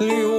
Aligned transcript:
blue 0.00 0.29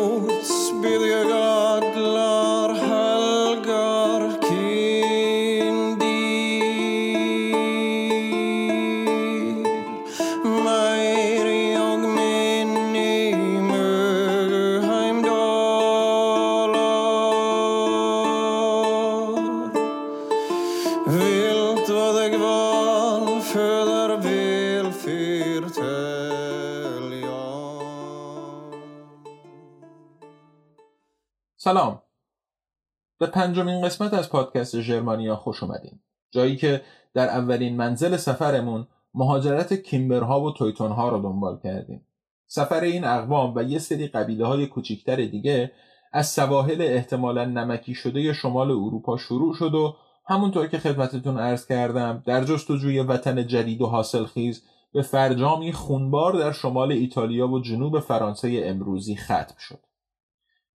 پنجمین 33.31 33.81
قسمت 33.81 34.13
از 34.13 34.29
پادکست 34.29 34.81
ژرمانیا 34.81 35.35
خوش 35.35 35.63
اومدین. 35.63 35.99
جایی 36.31 36.55
که 36.55 36.81
در 37.13 37.29
اولین 37.29 37.75
منزل 37.75 38.17
سفرمون 38.17 38.87
مهاجرت 39.13 39.73
کیمبرها 39.73 40.41
و 40.41 40.51
تویتونها 40.51 41.09
رو 41.09 41.21
دنبال 41.21 41.59
کردیم. 41.63 42.07
سفر 42.47 42.81
این 42.81 43.03
اقوام 43.03 43.53
و 43.55 43.63
یه 43.63 43.79
سری 43.79 44.07
قبیله 44.07 44.45
های 44.45 44.67
کوچیکتر 44.67 45.15
دیگه 45.15 45.71
از 46.13 46.27
سواحل 46.27 46.81
احتمالا 46.81 47.45
نمکی 47.45 47.93
شده 47.93 48.33
شمال 48.33 48.71
اروپا 48.71 49.17
شروع 49.17 49.53
شد 49.53 49.73
و 49.73 49.95
همونطور 50.25 50.67
که 50.67 50.79
خدمتتون 50.79 51.39
عرض 51.39 51.65
کردم 51.65 52.23
در 52.25 52.43
جستجوی 52.43 52.99
وطن 52.99 53.47
جدید 53.47 53.81
و 53.81 53.87
حاصل 53.87 54.25
خیز 54.25 54.63
به 54.93 55.01
فرجامی 55.01 55.73
خونبار 55.73 56.33
در 56.33 56.51
شمال 56.51 56.91
ایتالیا 56.91 57.47
و 57.47 57.59
جنوب 57.59 57.99
فرانسه 57.99 58.61
امروزی 58.63 59.15
ختم 59.15 59.55
شد. 59.59 59.79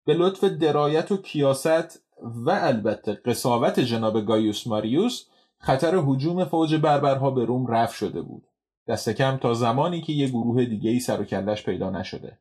به 0.06 0.14
لطف 0.14 0.44
درایت 0.44 1.12
و 1.12 1.18
کیاست 1.18 2.03
و 2.22 2.50
البته 2.50 3.14
قصاوت 3.14 3.80
جناب 3.80 4.26
گایوس 4.26 4.68
ماریوس 4.68 5.26
خطر 5.58 5.96
حجوم 5.96 6.46
فوج 6.46 6.76
بربرها 6.76 7.32
به 7.32 7.46
روم 7.46 7.68
رفع 7.68 7.94
شده 7.94 8.22
بود. 8.22 8.48
دست 8.88 9.10
کم 9.10 9.38
تا 9.38 9.54
زمانی 9.54 10.02
که 10.02 10.14
یه 10.14 10.28
گروه 10.28 10.66
دیگه 10.66 10.90
ای 10.90 11.00
سر 11.00 11.22
و 11.22 11.24
کلش 11.24 11.64
پیدا 11.64 11.90
نشده. 11.90 12.40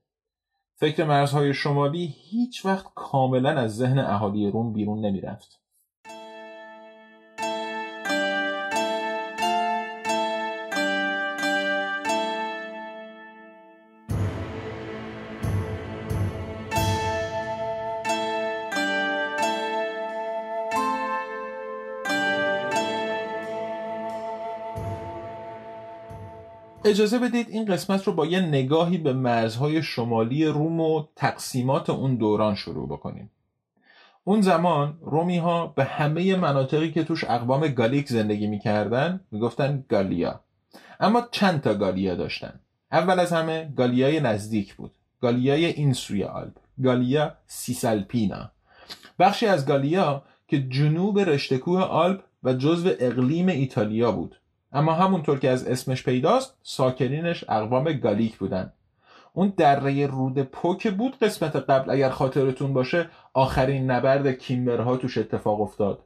فکر 0.74 1.04
مرزهای 1.04 1.54
شمالی 1.54 2.14
هیچ 2.16 2.66
وقت 2.66 2.86
کاملا 2.94 3.50
از 3.50 3.76
ذهن 3.76 3.98
اهالی 3.98 4.50
روم 4.50 4.72
بیرون 4.72 5.00
نمی‌رفت. 5.00 5.61
اجازه 26.92 27.18
بدید 27.18 27.46
این 27.50 27.64
قسمت 27.64 28.04
رو 28.04 28.12
با 28.12 28.26
یه 28.26 28.40
نگاهی 28.40 28.98
به 28.98 29.12
مرزهای 29.12 29.82
شمالی 29.82 30.46
روم 30.46 30.80
و 30.80 31.04
تقسیمات 31.16 31.90
اون 31.90 32.16
دوران 32.16 32.54
شروع 32.54 32.88
بکنیم. 32.88 33.30
اون 34.24 34.40
زمان 34.40 34.98
رومی 35.02 35.38
ها 35.38 35.66
به 35.66 35.84
همه 35.84 36.36
مناطقی 36.36 36.90
که 36.90 37.04
توش 37.04 37.24
اقوام 37.24 37.68
گالیک 37.68 38.08
زندگی 38.08 38.46
می‌کردن 38.46 39.20
می‌گفتن 39.30 39.84
گالیا. 39.88 40.40
اما 41.00 41.28
چند 41.30 41.60
تا 41.60 41.74
گالیا 41.74 42.14
داشتن. 42.14 42.60
اول 42.92 43.20
از 43.20 43.32
همه 43.32 43.72
گالیای 43.76 44.20
نزدیک 44.20 44.74
بود. 44.74 44.92
گالیای 45.20 45.66
این 45.66 45.92
سوی 45.92 46.24
آلپ. 46.24 46.56
گالیا 46.84 47.34
سیسالپینا. 47.46 48.50
بخشی 49.18 49.46
از 49.46 49.66
گالیا 49.66 50.22
که 50.48 50.62
جنوب 50.68 51.20
رشتکوه 51.20 51.80
آلپ 51.80 52.20
و 52.42 52.52
جزو 52.52 52.90
اقلیم 53.00 53.48
ایتالیا 53.48 54.12
بود. 54.12 54.36
اما 54.72 54.92
همونطور 54.92 55.38
که 55.38 55.50
از 55.50 55.66
اسمش 55.66 56.02
پیداست 56.02 56.56
ساکنینش 56.62 57.44
اقوام 57.48 57.92
گالیک 57.92 58.36
بودن. 58.38 58.72
اون 59.32 59.52
دره 59.56 60.06
رود 60.06 60.42
پوک 60.42 60.90
بود 60.90 61.18
قسمت 61.18 61.56
قبل 61.56 61.90
اگر 61.90 62.10
خاطرتون 62.10 62.72
باشه 62.72 63.10
آخرین 63.32 63.90
نبرد 63.90 64.32
کیمبرها 64.32 64.96
توش 64.96 65.18
اتفاق 65.18 65.60
افتاد. 65.60 66.04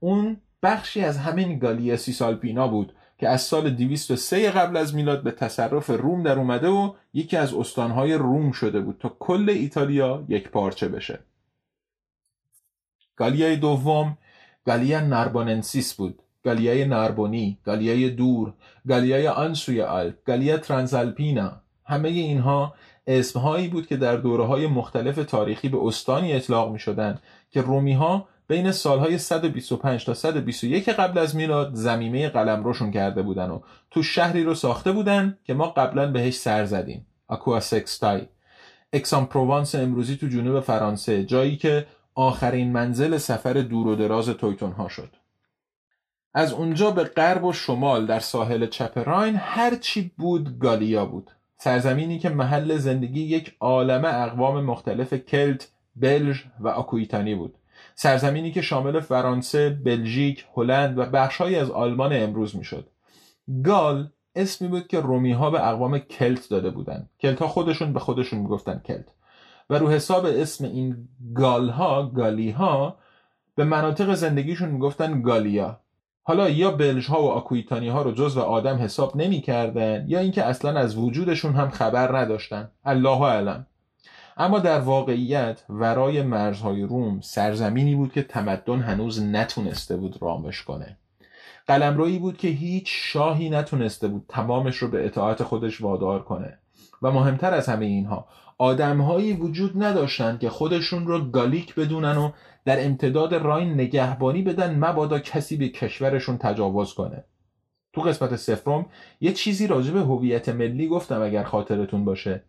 اون 0.00 0.36
بخشی 0.62 1.00
از 1.00 1.18
همین 1.18 1.58
گالی 1.58 1.96
سیسالپینا 1.96 2.68
بود 2.68 2.92
که 3.18 3.28
از 3.28 3.42
سال 3.42 3.70
203 3.70 4.50
قبل 4.50 4.76
از 4.76 4.94
میلاد 4.94 5.22
به 5.22 5.30
تصرف 5.30 5.90
روم 5.90 6.22
در 6.22 6.38
اومده 6.38 6.68
و 6.68 6.92
یکی 7.14 7.36
از 7.36 7.54
استانهای 7.54 8.14
روم 8.14 8.52
شده 8.52 8.80
بود 8.80 8.96
تا 9.00 9.16
کل 9.18 9.50
ایتالیا 9.50 10.24
یک 10.28 10.48
پارچه 10.48 10.88
بشه. 10.88 11.18
گالیای 13.16 13.56
دوم 13.56 14.18
گالیا 14.66 15.00
ناربوننسیس 15.00 15.94
بود. 15.94 16.22
گالیای 16.46 16.84
ناربونی، 16.84 17.58
گالیای 17.64 18.10
دور، 18.10 18.52
گالیای 18.88 19.28
آنسوی 19.28 19.82
آلپ، 19.82 20.14
گالیا 20.26 20.56
ترانسالپینا 20.58 21.52
همه 21.84 22.08
اینها 22.08 22.74
اسمهایی 23.06 23.68
بود 23.68 23.86
که 23.86 23.96
در 23.96 24.16
دوره 24.16 24.44
های 24.44 24.66
مختلف 24.66 25.16
تاریخی 25.16 25.68
به 25.68 25.78
استانی 25.84 26.32
اطلاق 26.32 26.72
می 26.72 26.78
شدن 26.78 27.18
که 27.50 27.60
رومی 27.60 27.92
ها 27.92 28.28
بین 28.48 28.72
سالهای 28.72 29.18
125 29.18 30.04
تا 30.04 30.14
121 30.14 30.88
قبل 30.88 31.18
از 31.18 31.36
میلاد 31.36 31.74
زمیمه 31.74 32.28
قلم 32.28 32.64
روشون 32.64 32.90
کرده 32.90 33.22
بودن 33.22 33.50
و 33.50 33.60
تو 33.90 34.02
شهری 34.02 34.44
رو 34.44 34.54
ساخته 34.54 34.92
بودن 34.92 35.38
که 35.44 35.54
ما 35.54 35.66
قبلا 35.66 36.12
بهش 36.12 36.34
سر 36.34 36.64
زدیم. 36.64 37.06
اکوا 37.28 37.60
سکستای 37.60 38.20
اکسان 38.92 39.26
پروانس 39.26 39.74
امروزی 39.74 40.16
تو 40.16 40.26
جنوب 40.26 40.60
فرانسه 40.60 41.24
جایی 41.24 41.56
که 41.56 41.86
آخرین 42.14 42.72
منزل 42.72 43.16
سفر 43.16 43.52
دور 43.52 43.86
و 43.86 43.94
دراز 43.94 44.28
تویتون 44.28 44.72
ها 44.72 44.88
شد. 44.88 45.25
از 46.38 46.52
اونجا 46.52 46.90
به 46.90 47.04
غرب 47.04 47.44
و 47.44 47.52
شمال 47.52 48.06
در 48.06 48.20
ساحل 48.20 48.66
چپ 48.66 49.08
راین 49.08 49.36
هرچی 49.36 50.12
بود 50.18 50.58
گالیا 50.58 51.06
بود 51.06 51.30
سرزمینی 51.56 52.18
که 52.18 52.28
محل 52.28 52.76
زندگی 52.76 53.20
یک 53.20 53.56
عالمه 53.60 54.08
اقوام 54.08 54.64
مختلف 54.64 55.14
کلت، 55.14 55.68
بلژ 55.96 56.44
و 56.60 56.68
آکویتانی 56.68 57.34
بود 57.34 57.54
سرزمینی 57.94 58.52
که 58.52 58.62
شامل 58.62 59.00
فرانسه، 59.00 59.70
بلژیک، 59.70 60.46
هلند 60.56 60.98
و 60.98 61.04
بخشهایی 61.04 61.56
از 61.56 61.70
آلمان 61.70 62.12
امروز 62.12 62.56
می‌شد. 62.56 62.88
گال 63.64 64.10
اسمی 64.34 64.68
بود 64.68 64.86
که 64.86 65.00
رومی 65.00 65.32
ها 65.32 65.50
به 65.50 65.68
اقوام 65.68 65.98
کلت 65.98 66.50
داده 66.50 66.70
بودند. 66.70 67.10
کلت 67.20 67.38
ها 67.38 67.48
خودشون 67.48 67.92
به 67.92 68.00
خودشون 68.00 68.38
می‌گفتن 68.38 68.82
کلت 68.86 69.08
و 69.70 69.78
رو 69.78 69.90
حساب 69.90 70.24
اسم 70.26 70.64
این 70.64 71.08
گال 71.34 71.68
ها 71.68 72.06
گالی 72.06 72.50
ها 72.50 72.98
به 73.54 73.64
مناطق 73.64 74.14
زندگیشون 74.14 74.68
می‌گفتن 74.68 75.22
گالیا 75.22 75.80
حالا 76.28 76.48
یا 76.50 76.70
بلژ 76.70 77.06
ها 77.06 77.22
و 77.22 77.30
آکویتانی 77.30 77.88
ها 77.88 78.02
رو 78.02 78.28
و 78.28 78.38
آدم 78.38 78.76
حساب 78.78 79.16
نمی 79.16 79.40
کردن 79.40 80.04
یا 80.08 80.18
اینکه 80.18 80.44
اصلا 80.44 80.80
از 80.80 80.96
وجودشون 80.96 81.52
هم 81.52 81.70
خبر 81.70 82.18
نداشتن. 82.18 82.70
الله 82.84 83.20
اعلم. 83.22 83.66
اما 84.36 84.58
در 84.58 84.80
واقعیت 84.80 85.62
ورای 85.68 86.22
مرزهای 86.22 86.82
روم 86.82 87.20
سرزمینی 87.20 87.94
بود 87.94 88.12
که 88.12 88.22
تمدن 88.22 88.80
هنوز 88.80 89.22
نتونسته 89.22 89.96
بود 89.96 90.22
رامش 90.22 90.62
کنه. 90.62 90.96
قلمرویی 91.66 92.18
بود 92.18 92.36
که 92.36 92.48
هیچ 92.48 92.86
شاهی 92.88 93.50
نتونسته 93.50 94.08
بود 94.08 94.24
تمامش 94.28 94.76
رو 94.76 94.88
به 94.88 95.06
اطاعت 95.06 95.42
خودش 95.42 95.80
وادار 95.80 96.22
کنه. 96.22 96.58
و 97.02 97.10
مهمتر 97.10 97.54
از 97.54 97.68
همه 97.68 97.86
اینها 97.86 98.28
آدمهایی 98.58 99.32
وجود 99.32 99.84
نداشتند 99.84 100.40
که 100.40 100.50
خودشون 100.50 101.06
رو 101.06 101.30
گالیک 101.30 101.74
بدونن 101.74 102.16
و 102.16 102.30
در 102.64 102.84
امتداد 102.84 103.34
راین 103.34 103.74
نگهبانی 103.74 104.42
بدن 104.42 104.78
مبادا 104.78 105.18
کسی 105.18 105.56
به 105.56 105.68
کشورشون 105.68 106.38
تجاوز 106.38 106.94
کنه. 106.94 107.24
تو 107.92 108.00
قسمت 108.00 108.36
سفرم 108.36 108.86
یه 109.20 109.32
چیزی 109.32 109.66
راجع 109.66 109.92
به 109.92 110.00
هویت 110.00 110.48
ملی 110.48 110.88
گفتم 110.88 111.22
اگر 111.22 111.42
خاطرتون 111.42 112.04
باشه. 112.04 112.42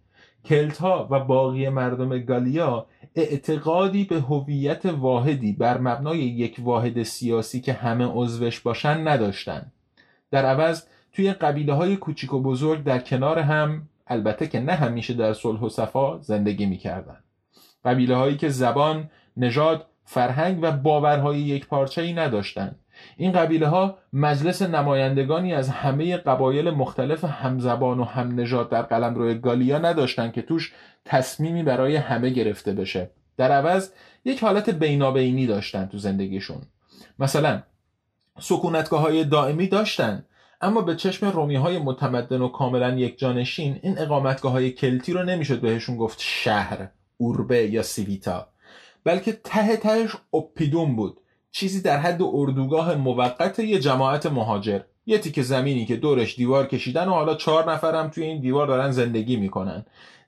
کلت 0.45 0.77
ها 0.77 1.07
و 1.11 1.19
باقی 1.19 1.69
مردم 1.69 2.19
گالیا 2.19 2.85
اعتقادی 3.15 4.03
به 4.03 4.19
هویت 4.19 4.85
واحدی 4.85 5.53
بر 5.53 5.77
مبنای 5.77 6.19
یک 6.19 6.55
واحد 6.59 7.03
سیاسی 7.03 7.61
که 7.61 7.73
همه 7.73 8.05
عضوش 8.05 8.59
باشن 8.59 9.07
نداشتن. 9.07 9.71
در 10.31 10.45
عوض 10.45 10.83
توی 11.13 11.33
قبیله 11.33 11.73
های 11.73 11.97
کوچیک 11.97 12.33
و 12.33 12.41
بزرگ 12.41 12.83
در 12.83 12.99
کنار 12.99 13.39
هم 13.39 13.87
البته 14.09 14.47
که 14.47 14.59
نه 14.59 14.73
همیشه 14.73 15.13
در 15.13 15.33
صلح 15.33 15.59
و 15.59 15.69
صفا 15.69 16.19
زندگی 16.21 16.65
می‌کردن. 16.65 17.17
قبیله 17.85 18.15
هایی 18.15 18.37
که 18.37 18.49
زبان، 18.49 19.09
نژاد 19.37 19.85
فرهنگ 20.05 20.59
و 20.61 20.71
باورهای 20.71 21.39
یک 21.39 21.67
پارچه 21.67 22.01
ای 22.01 22.13
نداشتند. 22.13 22.79
این 23.17 23.31
قبیله 23.31 23.67
ها 23.67 23.97
مجلس 24.13 24.61
نمایندگانی 24.61 25.53
از 25.53 25.69
همه 25.69 26.17
قبایل 26.17 26.69
مختلف 26.69 27.23
همزبان 27.23 27.99
و 27.99 28.03
هم 28.03 28.39
نژاد 28.39 28.69
در 28.69 28.81
قلمرو 28.81 29.33
گالیا 29.33 29.77
نداشتند 29.77 30.33
که 30.33 30.41
توش 30.41 30.73
تصمیمی 31.05 31.63
برای 31.63 31.95
همه 31.95 32.29
گرفته 32.29 32.73
بشه. 32.73 33.09
در 33.37 33.51
عوض 33.51 33.91
یک 34.25 34.43
حالت 34.43 34.69
بینابینی 34.69 35.47
داشتن 35.47 35.85
تو 35.85 35.97
زندگیشون. 35.97 36.61
مثلا 37.19 37.63
سکونتگاه 38.39 39.01
های 39.01 39.23
دائمی 39.23 39.67
داشتن 39.67 40.25
اما 40.61 40.81
به 40.81 40.95
چشم 40.95 41.25
رومی 41.25 41.55
های 41.55 41.79
متمدن 41.79 42.41
و 42.41 42.47
کاملا 42.47 42.95
یک 42.95 43.19
جانشین 43.19 43.79
این 43.81 43.99
اقامتگاه 43.99 44.51
های 44.51 44.71
کلتی 44.71 45.13
رو 45.13 45.23
نمی‌شد 45.23 45.61
بهشون 45.61 45.97
گفت 45.97 46.17
شهر 46.21 46.89
اوربه 47.17 47.67
یا 47.67 47.83
سیویتا. 47.83 48.47
بلکه 49.03 49.31
ته 49.43 49.77
تهش 49.77 50.15
اپیدون 50.33 50.95
بود 50.95 51.17
چیزی 51.51 51.81
در 51.81 51.97
حد 51.97 52.21
اردوگاه 52.21 52.95
موقت 52.95 53.59
یه 53.59 53.79
جماعت 53.79 54.25
مهاجر. 54.25 54.79
یه 55.05 55.17
تیکه 55.17 55.41
زمینی 55.41 55.85
که 55.85 55.95
دورش 55.95 56.35
دیوار 56.35 56.67
کشیدن 56.67 57.07
و 57.07 57.11
حالا 57.11 57.35
چهار 57.35 57.71
نفرم 57.71 58.09
توی 58.09 58.23
این 58.23 58.41
دیوار 58.41 58.67
دارن 58.67 58.91
زندگی 58.91 59.35
می‌کنن. 59.35 59.85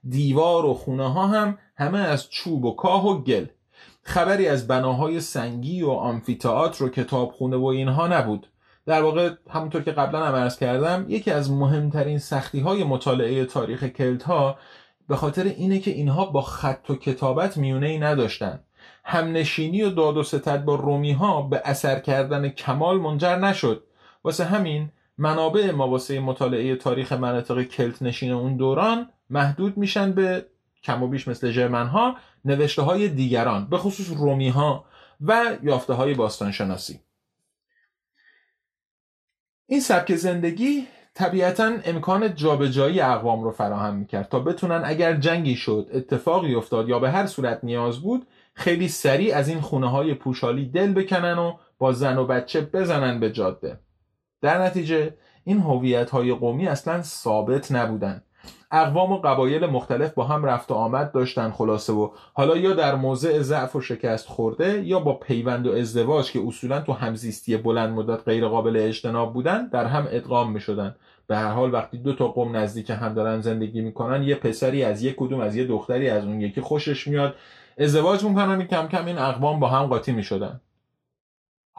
دیوار 0.09 0.65
و 0.65 0.73
خونه 0.73 1.13
ها 1.13 1.27
هم 1.27 1.57
همه 1.75 1.99
از 1.99 2.29
چوب 2.29 2.65
و 2.65 2.75
کاه 2.75 3.07
و 3.07 3.23
گل. 3.23 3.45
خبری 4.03 4.47
از 4.47 4.67
بناهای 4.67 5.19
سنگی 5.19 5.81
و 5.81 5.89
آمفیتئاتر 5.89 6.83
و 6.83 6.89
کتابخونه 6.89 7.57
و 7.57 7.65
اینها 7.65 8.07
نبود. 8.07 8.47
در 8.89 9.01
واقع 9.01 9.30
همونطور 9.50 9.81
که 9.81 9.91
قبلا 9.91 10.25
هم 10.25 10.36
عرض 10.36 10.57
کردم 10.57 11.06
یکی 11.07 11.31
از 11.31 11.51
مهمترین 11.51 12.19
سختی 12.19 12.59
های 12.59 12.83
مطالعه 12.83 13.45
تاریخ 13.45 13.83
کلت 13.83 14.24
ها 14.24 14.57
به 15.07 15.15
خاطر 15.15 15.44
اینه 15.44 15.80
که 15.80 15.91
اینها 15.91 16.25
با 16.25 16.41
خط 16.41 16.89
و 16.89 16.95
کتابت 16.95 17.57
میونه 17.57 17.88
ای 17.88 18.00
نداشتن. 18.00 18.59
همنشینی 19.03 19.81
و 19.81 19.89
داد 19.89 20.18
و 20.18 20.24
ستد 20.24 20.65
با 20.65 20.75
رومی 20.75 21.12
ها 21.12 21.41
به 21.41 21.62
اثر 21.65 22.00
کردن 22.00 22.50
کمال 22.50 22.97
منجر 22.97 23.36
نشد. 23.36 23.83
واسه 24.24 24.45
همین 24.45 24.91
منابع 25.18 25.71
ما 25.71 25.88
واسه 25.88 26.19
مطالعه 26.19 26.75
تاریخ 26.75 27.13
مناطق 27.13 27.63
کلت 27.63 28.01
نشین 28.01 28.31
اون 28.31 28.57
دوران 28.57 29.09
محدود 29.30 29.77
میشن 29.77 30.12
به 30.12 30.45
کم 30.83 31.03
و 31.03 31.07
بیش 31.07 31.27
مثل 31.27 31.51
جرمن 31.51 31.88
ها 31.88 32.15
نوشته 32.45 32.81
های 32.81 33.07
دیگران 33.07 33.65
به 33.65 33.77
خصوص 33.77 34.18
رومی 34.18 34.50
ها 34.50 34.86
و 35.21 35.57
یافته 35.63 35.94
های 35.94 36.13
باستانشناسی. 36.13 37.00
این 39.71 39.80
سبک 39.80 40.16
زندگی 40.16 40.88
طبیعتا 41.13 41.71
امکان 41.86 42.36
جابجایی 42.36 43.01
اقوام 43.01 43.44
رو 43.44 43.51
فراهم 43.51 43.95
می‌کرد 43.95 44.30
تا 44.30 44.39
بتونن 44.39 44.81
اگر 44.86 45.13
جنگی 45.13 45.56
شد 45.56 45.89
اتفاقی 45.94 46.56
افتاد 46.56 46.89
یا 46.89 47.00
به 47.00 47.12
هر 47.12 47.25
صورت 47.25 47.60
نیاز 47.63 48.00
بود 48.00 48.27
خیلی 48.54 48.88
سریع 48.88 49.36
از 49.36 49.48
این 49.48 49.62
خونه 49.62 49.89
های 49.89 50.13
پوشالی 50.13 50.66
دل 50.66 50.94
بکنن 50.94 51.38
و 51.38 51.54
با 51.77 51.92
زن 51.92 52.18
و 52.18 52.25
بچه 52.25 52.62
بزنن 52.62 53.19
به 53.19 53.31
جاده. 53.31 53.80
در 54.42 54.62
نتیجه 54.62 55.18
این 55.44 55.60
هویت 55.60 56.10
های 56.10 56.33
قومی 56.33 56.68
اصلا 56.68 57.01
ثابت 57.01 57.72
نبودن. 57.72 58.24
اقوام 58.71 59.12
و 59.12 59.18
قبایل 59.18 59.65
مختلف 59.65 60.13
با 60.13 60.24
هم 60.24 60.45
رفت 60.45 60.71
و 60.71 60.74
آمد 60.74 61.12
داشتن 61.12 61.51
خلاصه 61.51 61.94
و 61.94 62.09
حالا 62.33 62.57
یا 62.57 62.74
در 62.74 62.95
موضع 62.95 63.39
ضعف 63.39 63.75
و 63.75 63.81
شکست 63.81 64.27
خورده 64.27 64.83
یا 64.86 65.00
با 65.00 65.13
پیوند 65.13 65.68
و 65.68 65.71
ازدواج 65.71 66.31
که 66.31 66.41
اصولا 66.47 66.81
تو 66.81 66.94
همزیستی 66.94 67.57
بلند 67.57 67.94
مدت 67.94 68.24
غیر 68.24 68.47
قابل 68.47 68.77
اجتناب 68.77 69.33
بودن 69.33 69.68
در 69.68 69.86
هم 69.86 70.07
ادغام 70.12 70.51
می 70.51 70.59
شدن 70.59 70.95
به 71.27 71.38
هر 71.38 71.51
حال 71.51 71.74
وقتی 71.74 71.97
دو 71.97 72.13
تا 72.13 72.27
قوم 72.27 72.56
نزدیک 72.56 72.89
هم 72.89 73.13
دارن 73.13 73.41
زندگی 73.41 73.81
می‌کنن 73.81 74.24
یه 74.24 74.36
پسری 74.36 74.83
از 74.83 75.03
یک 75.03 75.15
کدوم 75.18 75.39
از 75.39 75.56
یه 75.56 75.65
دختری 75.65 76.09
از 76.09 76.25
اون 76.25 76.41
یکی 76.41 76.62
خوشش 76.62 77.07
میاد. 77.07 77.36
ازدواج 77.77 78.24
می‌کنن 78.24 78.68
کم 78.68 78.88
کم 78.88 79.06
این 79.06 79.18
اقوام 79.18 79.59
با 79.59 79.68
هم 79.68 79.86
قاطی 79.86 80.12
می‌شدن. 80.12 80.62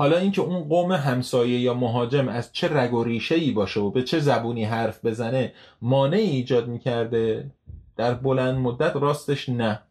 حالا 0.01 0.17
اینکه 0.17 0.43
اون 0.43 0.61
قوم 0.61 0.93
همسایه 0.93 1.61
یا 1.61 1.75
مهاجم 1.75 2.29
از 2.29 2.53
چه 2.53 2.69
رگ 2.69 2.95
و 2.95 3.05
ریشه 3.05 3.35
ای 3.35 3.51
باشه 3.51 3.81
و 3.81 3.91
به 3.91 4.03
چه 4.03 4.19
زبونی 4.21 4.65
حرف 4.65 5.05
بزنه 5.05 5.53
مانعی 5.83 6.31
ایجاد 6.31 6.69
می‌کرده؟ 6.69 7.51
در 7.97 8.15
بلند 8.15 8.59
مدت 8.59 8.97
راستش 8.97 9.49
نه. 9.49 9.83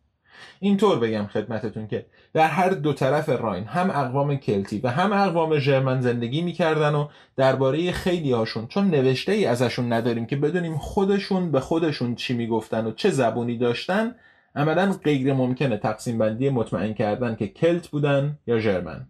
اینطور 0.59 0.99
بگم 0.99 1.27
خدمتتون 1.27 1.87
که 1.87 2.05
در 2.33 2.47
هر 2.47 2.69
دو 2.69 2.93
طرف 2.93 3.29
راین 3.29 3.63
هم 3.63 3.89
اقوام 3.89 4.35
کلتی 4.35 4.79
و 4.79 4.87
هم 4.87 5.13
اقوام 5.13 5.59
ژرمن 5.59 6.01
زندگی 6.01 6.41
می‌کردن 6.41 6.95
و 6.95 7.07
درباره 7.35 7.91
خیلی 7.91 8.31
هاشون 8.31 8.67
چون 8.67 8.87
نوشته 8.87 9.31
ای 9.31 9.45
ازشون 9.45 9.93
نداریم 9.93 10.25
که 10.25 10.35
بدونیم 10.35 10.77
خودشون 10.77 11.51
به 11.51 11.59
خودشون 11.59 12.15
چی 12.15 12.33
می‌گفتن 12.33 12.85
و 12.85 12.91
چه 12.91 13.09
زبونی 13.09 13.57
داشتن 13.57 14.15
عملا 14.55 14.95
غیر 15.03 15.33
ممکنه 15.33 15.77
تقسیم 15.77 16.17
بندی 16.17 16.49
مطمئن 16.49 16.93
کردن 16.93 17.35
که 17.35 17.47
کلت 17.47 17.87
بودن 17.87 18.37
یا 18.47 18.59
ژرمن. 18.59 19.07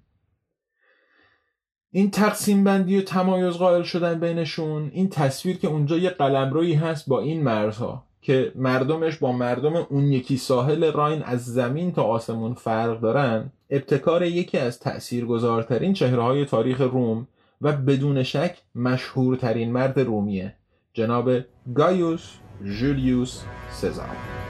این 1.92 2.12
تقسیم 2.12 2.64
بندی 2.64 2.98
و 2.98 3.02
تمایز 3.02 3.54
قائل 3.54 3.84
شدن 3.84 4.20
بینشون 4.20 4.92
این 4.94 5.10
تصویر 5.10 5.58
که 5.58 5.68
اونجا 5.68 5.98
یه 5.98 6.10
قلمرویی 6.10 6.74
هست 6.74 7.10
با 7.10 7.20
این 7.20 7.44
مرزها 7.44 8.04
که 8.22 8.52
مردمش 8.56 9.18
با 9.18 9.32
مردم 9.32 9.76
اون 9.76 10.12
یکی 10.12 10.38
ساحل 10.38 10.92
راین 10.92 11.24
از 11.24 11.46
زمین 11.46 11.92
تا 11.92 12.04
آسمون 12.04 12.54
فرق 12.54 13.00
دارن 13.00 13.52
ابتکار 13.70 14.24
یکی 14.24 14.58
از 14.58 14.80
تأثیرگذارترین 14.80 15.94
چهره 15.94 16.22
های 16.22 16.46
تاریخ 16.46 16.82
روم 16.82 17.28
و 17.62 17.74
بدون 17.74 18.24
شک 18.24 18.58
مشهورترین 18.76 19.72
مرد 19.72 20.00
رومیه 20.00 20.54
جناب 20.94 21.32
گایوس 21.76 22.32
جولیوس 22.64 23.44
سزار. 23.72 24.49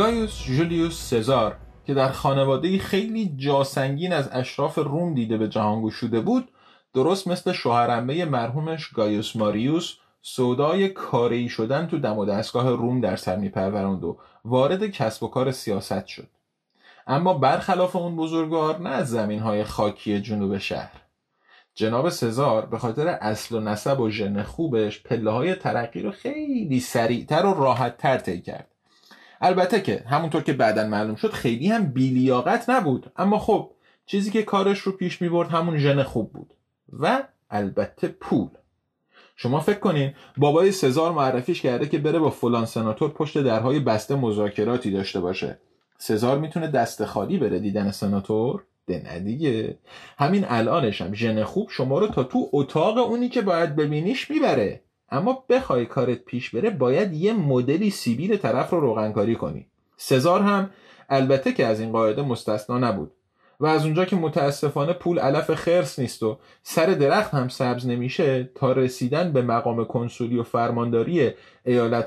گایوس 0.00 0.42
جولیوس 0.44 1.10
سزار 1.10 1.56
که 1.86 1.94
در 1.94 2.08
خانواده 2.08 2.78
خیلی 2.78 3.34
جاسنگین 3.36 4.12
از 4.12 4.28
اشراف 4.32 4.78
روم 4.78 5.14
دیده 5.14 5.38
به 5.38 5.48
جهان 5.48 5.82
گشوده 5.82 6.20
بود 6.20 6.48
درست 6.94 7.28
مثل 7.28 7.52
شوهرمه 7.52 8.24
مرحومش 8.24 8.88
گایوس 8.88 9.36
ماریوس 9.36 9.94
سودای 10.22 10.88
کاری 10.88 11.48
شدن 11.48 11.86
تو 11.86 11.98
دم 11.98 12.18
و 12.18 12.24
دستگاه 12.24 12.70
روم 12.70 13.00
در 13.00 13.16
سر 13.16 13.36
میپروراند 13.36 14.04
و 14.04 14.18
وارد 14.44 14.86
کسب 14.86 15.22
و 15.22 15.28
کار 15.28 15.52
سیاست 15.52 16.06
شد. 16.06 16.28
اما 17.06 17.34
برخلاف 17.34 17.96
اون 17.96 18.16
بزرگوار 18.16 18.78
نه 18.78 18.90
از 18.90 19.10
زمین 19.10 19.40
های 19.40 19.64
خاکی 19.64 20.20
جنوب 20.20 20.58
شهر. 20.58 21.02
جناب 21.74 22.08
سزار 22.08 22.66
به 22.66 22.78
خاطر 22.78 23.08
اصل 23.08 23.54
و 23.54 23.60
نسب 23.60 24.00
و 24.00 24.10
ژن 24.10 24.42
خوبش 24.42 25.02
پله 25.02 25.30
های 25.30 25.54
ترقی 25.54 26.02
رو 26.02 26.10
خیلی 26.10 26.80
سریعتر 26.80 27.46
و 27.46 27.54
راحتتر 27.54 28.18
طی 28.18 28.40
کرد. 28.40 28.69
البته 29.40 29.80
که 29.80 30.04
همونطور 30.06 30.42
که 30.42 30.52
بعدا 30.52 30.86
معلوم 30.86 31.14
شد 31.14 31.32
خیلی 31.32 31.68
هم 31.68 31.86
بیلیاقت 31.86 32.70
نبود. 32.70 33.12
اما 33.16 33.38
خب 33.38 33.70
چیزی 34.06 34.30
که 34.30 34.42
کارش 34.42 34.78
رو 34.78 34.92
پیش 34.92 35.22
می‌برد 35.22 35.48
همون 35.48 35.78
ژن 35.78 36.02
خوب 36.02 36.32
بود. 36.32 36.54
و 37.00 37.22
البته 37.50 38.08
پول. 38.08 38.48
شما 39.36 39.60
فکر 39.60 39.78
کنین 39.78 40.14
بابای 40.36 40.72
سزار 40.72 41.12
معرفیش 41.12 41.62
کرده 41.62 41.88
که 41.88 41.98
بره 41.98 42.18
با 42.18 42.30
فلان 42.30 42.66
سناتور 42.66 43.10
پشت 43.10 43.38
درهای 43.38 43.80
بسته 43.80 44.14
مذاکراتی 44.14 44.90
داشته 44.90 45.20
باشه. 45.20 45.58
سزار 45.98 46.38
می‌تونه 46.38 46.66
دست 46.66 47.04
خالی 47.04 47.38
بره 47.38 47.58
دیدن 47.58 47.90
سناتور؟ 47.90 48.62
نه 48.88 49.18
دیگه. 49.18 49.78
همین 50.18 50.44
الانش 50.48 51.00
هم 51.00 51.14
ژن 51.14 51.44
خوب 51.44 51.70
شما 51.70 51.98
رو 51.98 52.06
تا 52.06 52.22
تو 52.24 52.48
اتاق 52.52 52.98
اونی 52.98 53.28
که 53.28 53.42
باید 53.42 53.76
ببینیش 53.76 54.30
می‌بره. 54.30 54.80
اما 55.10 55.44
بخوای 55.48 55.86
کارت 55.86 56.24
پیش 56.24 56.50
بره 56.50 56.70
باید 56.70 57.12
یه 57.12 57.32
مدلی 57.32 57.90
سیبیل 57.90 58.36
طرف 58.36 58.70
رو 58.70 58.80
روغنکاری 58.80 59.34
کنی. 59.34 59.66
سزار 59.96 60.40
هم 60.40 60.70
البته 61.08 61.52
که 61.52 61.66
از 61.66 61.80
این 61.80 61.92
قاعده 61.92 62.22
مستثنا 62.22 62.78
نبود 62.78 63.12
و 63.60 63.66
از 63.66 63.84
اونجا 63.84 64.04
که 64.04 64.16
متاسفانه 64.16 64.92
پول 64.92 65.18
علف 65.18 65.54
خرس 65.54 65.98
نیست 65.98 66.22
و 66.22 66.38
سر 66.62 66.86
درخت 66.86 67.34
هم 67.34 67.48
سبز 67.48 67.86
نمیشه 67.86 68.50
تا 68.54 68.72
رسیدن 68.72 69.32
به 69.32 69.42
مقام 69.42 69.84
کنسولی 69.84 70.38
و 70.38 70.42
فرمانداری 70.42 71.32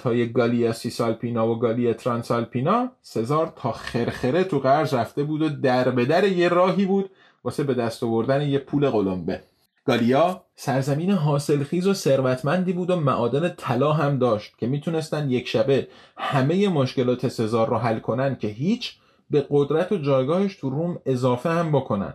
های 0.03 0.31
گالیا 0.31 0.73
سیسالپینا 0.73 1.49
و 1.49 1.59
گالیا 1.59 1.93
ترانسالپینا 1.93 2.91
سزار 3.01 3.53
تا 3.55 3.71
خرخره 3.71 4.43
تو 4.43 4.59
قرض 4.59 4.93
رفته 4.93 5.23
بود 5.23 5.41
و 5.41 5.49
در 5.49 5.89
به 5.89 6.05
در 6.05 6.23
یه 6.23 6.49
راهی 6.49 6.85
بود 6.85 7.09
واسه 7.43 7.63
به 7.63 7.73
دست 7.73 8.03
آوردن 8.03 8.41
یه 8.41 8.59
پول 8.59 8.89
قلمبه. 8.89 9.41
گالیا 9.85 10.41
سرزمین 10.55 11.11
حاصلخیز 11.11 11.87
و 11.87 11.93
ثروتمندی 11.93 12.73
بود 12.73 12.89
و 12.89 12.95
معادن 12.95 13.49
طلا 13.49 13.93
هم 13.93 14.19
داشت 14.19 14.57
که 14.57 14.67
می‌تونستن 14.67 15.29
یک 15.29 15.47
شبه 15.47 15.87
همه 16.17 16.69
مشکلات 16.69 17.27
سزار 17.27 17.69
رو 17.69 17.77
حل 17.77 17.99
کنن 17.99 18.35
که 18.35 18.47
هیچ 18.47 18.95
به 19.29 19.47
قدرت 19.49 19.91
و 19.91 19.97
جایگاهش 19.97 20.55
تو 20.55 20.69
روم 20.69 20.99
اضافه 21.05 21.49
هم 21.49 21.71
بکنن. 21.71 22.13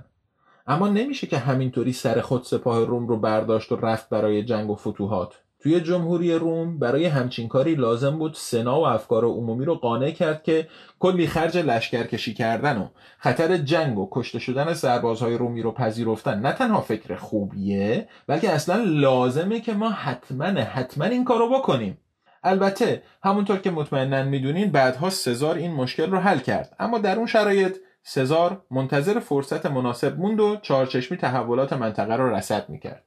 اما 0.67 0.89
نمیشه 0.89 1.27
که 1.27 1.39
همینطوری 1.39 1.93
سر 1.93 2.21
خود 2.21 2.43
سپاه 2.43 2.85
روم 2.85 3.09
رو 3.09 3.17
برداشت 3.17 3.73
و 3.73 3.77
رفت 3.77 4.09
برای 4.09 4.45
جنگ 4.45 4.71
و 4.71 4.77
فتوحات. 4.77 5.43
توی 5.61 5.81
جمهوری 5.81 6.35
روم 6.35 6.79
برای 6.79 7.07
همچین 7.07 7.49
کاری 7.49 7.75
لازم 7.75 8.19
بود 8.19 8.35
سنا 8.35 8.81
و 8.81 8.87
افکار 8.87 9.25
عمومی 9.25 9.65
رو 9.65 9.75
قانع 9.75 10.11
کرد 10.11 10.43
که 10.43 10.69
کلی 10.99 11.27
خرج 11.27 11.59
لشکرکشی 11.59 12.35
کردن 12.35 12.79
و 12.79 12.88
خطر 13.19 13.57
جنگ 13.57 13.99
و 13.99 14.09
کشته 14.12 14.38
شدن 14.38 14.75
سربازهای 14.75 15.38
رومی 15.38 15.62
رو 15.62 15.73
پذیرفتن. 15.73 16.41
نه 16.41 16.53
تنها 16.53 16.81
فکر 16.81 17.17
خوبیه 17.17 18.09
بلکه 18.27 18.50
اصلا 18.50 18.83
لازمه 18.87 19.61
که 19.61 19.73
ما 19.75 19.91
حتما 19.91 20.47
حتما 20.47 21.05
این 21.05 21.25
کارو 21.25 21.59
بکنیم. 21.59 21.99
البته 22.43 23.03
همونطور 23.23 23.59
که 23.59 23.71
مطمئنا 23.71 24.23
می‌دونین 24.23 24.71
بعدها 24.71 25.11
سزار 25.11 25.55
این 25.55 25.75
مشکل 25.75 26.11
رو 26.11 26.19
حل 26.19 26.38
کرد. 26.38 26.77
اما 26.79 26.99
در 26.99 27.17
اون 27.17 27.27
شرایط 27.27 27.77
سزار 28.03 28.62
منتظر 28.71 29.19
فرصت 29.19 29.67
مناسب 29.67 30.19
موند 30.19 30.41
و 30.41 30.57
چهارچشمی 30.62 31.19
تحولات 31.19 31.73
منطقه 31.73 32.17
را 32.17 32.37
رسد 32.37 32.69
می‌کرد. 32.69 33.05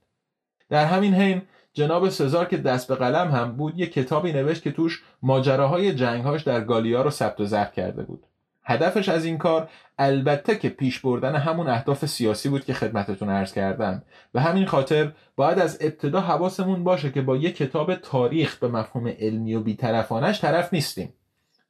در 0.69 0.85
همین 0.85 1.13
حین 1.13 1.41
جناب 1.73 2.09
سزار 2.09 2.45
که 2.45 2.57
دست 2.57 2.87
به 2.87 2.95
قلم 2.95 3.31
هم 3.31 3.51
بود 3.51 3.79
یک 3.79 3.93
کتابی 3.93 4.33
نوشت 4.33 4.63
که 4.63 4.71
توش 4.71 5.03
ماجراهای 5.21 5.93
جنگهاش 5.93 6.43
در 6.43 6.61
گالیا 6.61 7.01
رو 7.01 7.09
ثبت 7.09 7.39
و 7.39 7.45
ضبط 7.45 7.73
کرده 7.73 8.03
بود. 8.03 8.25
هدفش 8.63 9.09
از 9.09 9.25
این 9.25 9.37
کار 9.37 9.69
البته 9.99 10.55
که 10.55 10.69
پیش 10.69 10.99
بردن 10.99 11.35
همون 11.35 11.67
اهداف 11.67 12.05
سیاسی 12.05 12.49
بود 12.49 12.65
که 12.65 12.73
خدمتتون 12.73 13.29
عرض 13.29 13.53
کردم. 13.53 14.03
و 14.33 14.39
همین 14.39 14.65
خاطر 14.65 15.11
باید 15.35 15.59
از 15.59 15.77
ابتدا 15.81 16.21
حواسمون 16.21 16.83
باشه 16.83 17.11
که 17.11 17.21
با 17.21 17.37
یک 17.37 17.57
کتاب 17.57 17.95
تاریخ 17.95 18.57
به 18.57 18.67
مفهوم 18.67 19.07
علمی 19.07 19.55
و 19.55 19.59
بیطرفانش 19.59 20.41
طرف 20.41 20.73
نیستیم. 20.73 21.13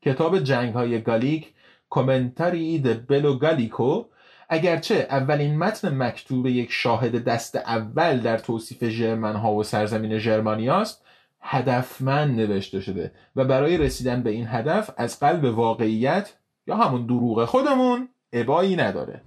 کتاب 0.02 0.40
جنگ 0.40 0.74
های 0.74 1.02
گالیک 1.02 1.54
کومنتاری 1.90 2.80
د 2.80 3.08
بلو 3.08 3.38
گالیکو 3.38 4.06
اگرچه 4.54 5.08
اولین 5.10 5.58
متن 5.58 5.98
مکتوب 5.98 6.48
یک 6.48 6.72
شاهد 6.72 7.24
دست 7.24 7.56
اول 7.56 8.20
در 8.20 8.38
توصیف 8.38 8.90
ژرمن 8.90 9.36
ها 9.36 9.54
و 9.54 9.64
سرزمین 9.64 10.18
ژرمانیاست 10.18 11.06
هدفمند 11.42 12.40
نوشته 12.40 12.82
شده 12.82 13.12
و 13.36 13.46
برای 13.46 13.78
رسیدن 13.78 14.24
به 14.24 14.30
این 14.30 14.48
هدف 14.48 14.90
از 14.98 15.20
قلب 15.20 15.44
واقعیت 15.44 16.34
یا 16.68 16.76
همون 16.76 17.06
دروغ 17.06 17.46
خودمون 17.46 18.10
ابایی 18.34 18.76
نداره. 18.76 19.22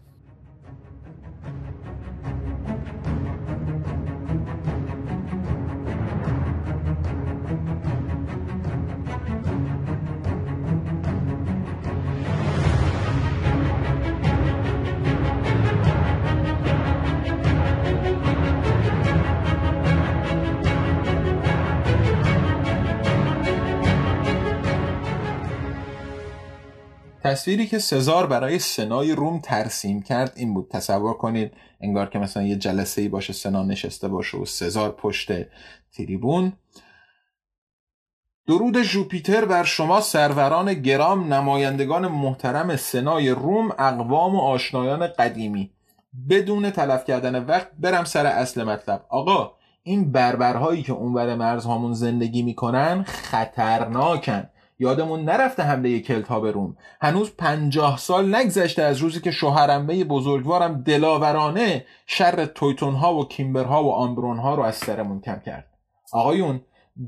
تصویری 27.25 27.67
که 27.67 27.79
سزار 27.79 28.27
برای 28.27 28.59
سنای 28.59 29.13
روم 29.13 29.41
ترسیم 29.41 30.03
کرد 30.03 30.33
این 30.37 30.55
بود. 30.55 30.71
تصور 30.71 31.15
کنید 31.15 31.53
انگار 31.81 32.11
که 32.11 32.19
مثلا 32.19 32.43
یه 32.43 32.57
جلسه 32.57 33.03
ای 33.03 33.09
باشه 33.09 33.33
سنا 33.33 33.63
نشسته 33.63 34.09
باشه 34.09 34.39
و 34.39 34.45
سزار 34.45 34.91
پشت 34.91 35.33
تریبون. 35.93 36.53
درود 38.47 38.83
ژوپیتر 38.83 39.45
بر 39.45 39.65
شما 39.65 40.01
سروران 40.01 40.75
گرام 40.75 41.33
نمایندگان 41.33 42.09
محترم 42.09 42.77
سنای 42.77 43.31
روم 43.31 43.71
اقوام 43.79 44.37
و 44.37 44.41
آشنایان 44.41 45.07
قدیمی. 45.07 45.71
بدون 46.31 46.71
تلف 46.71 47.05
کردن 47.05 47.45
وقت 47.45 47.71
برم 47.79 48.05
سر 48.05 48.27
اصل 48.27 48.65
مطلب. 48.65 49.07
آقا 49.09 49.53
این 49.83 50.13
بربرهایی 50.13 50.83
که 50.83 50.93
اونور 50.93 51.35
مرزهامون 51.35 51.95
زندگی 51.95 52.43
می‌کنن 52.43 53.03
خطرناکن. 53.03 54.51
یادمون 54.79 55.25
نرفته 55.25 55.63
حمله 55.63 56.01
کلت 56.01 56.29
ها 56.29 56.41
به 56.41 56.51
روم. 56.51 56.77
هنوز 57.01 57.31
پنجاه 57.31 57.99
سال 57.99 58.35
نگذشته 58.35 58.83
از 58.83 58.99
روزی 58.99 59.21
که 59.21 59.31
شوهرمه 59.31 60.05
بزرگوارم 60.05 60.83
دلاورانه 60.83 61.87
شر 62.07 62.47
تویتون 62.47 62.95
ها 62.95 63.15
و 63.15 63.29
کیمبر 63.29 63.65
ها 63.65 63.85
و 63.85 63.93
آمبرون 63.93 64.39
ها 64.39 64.55
رو 64.55 64.63
از 64.63 64.75
سرمون 64.75 65.21
کم 65.21 65.41
کرد. 65.47 65.67
آقایون 66.13 66.61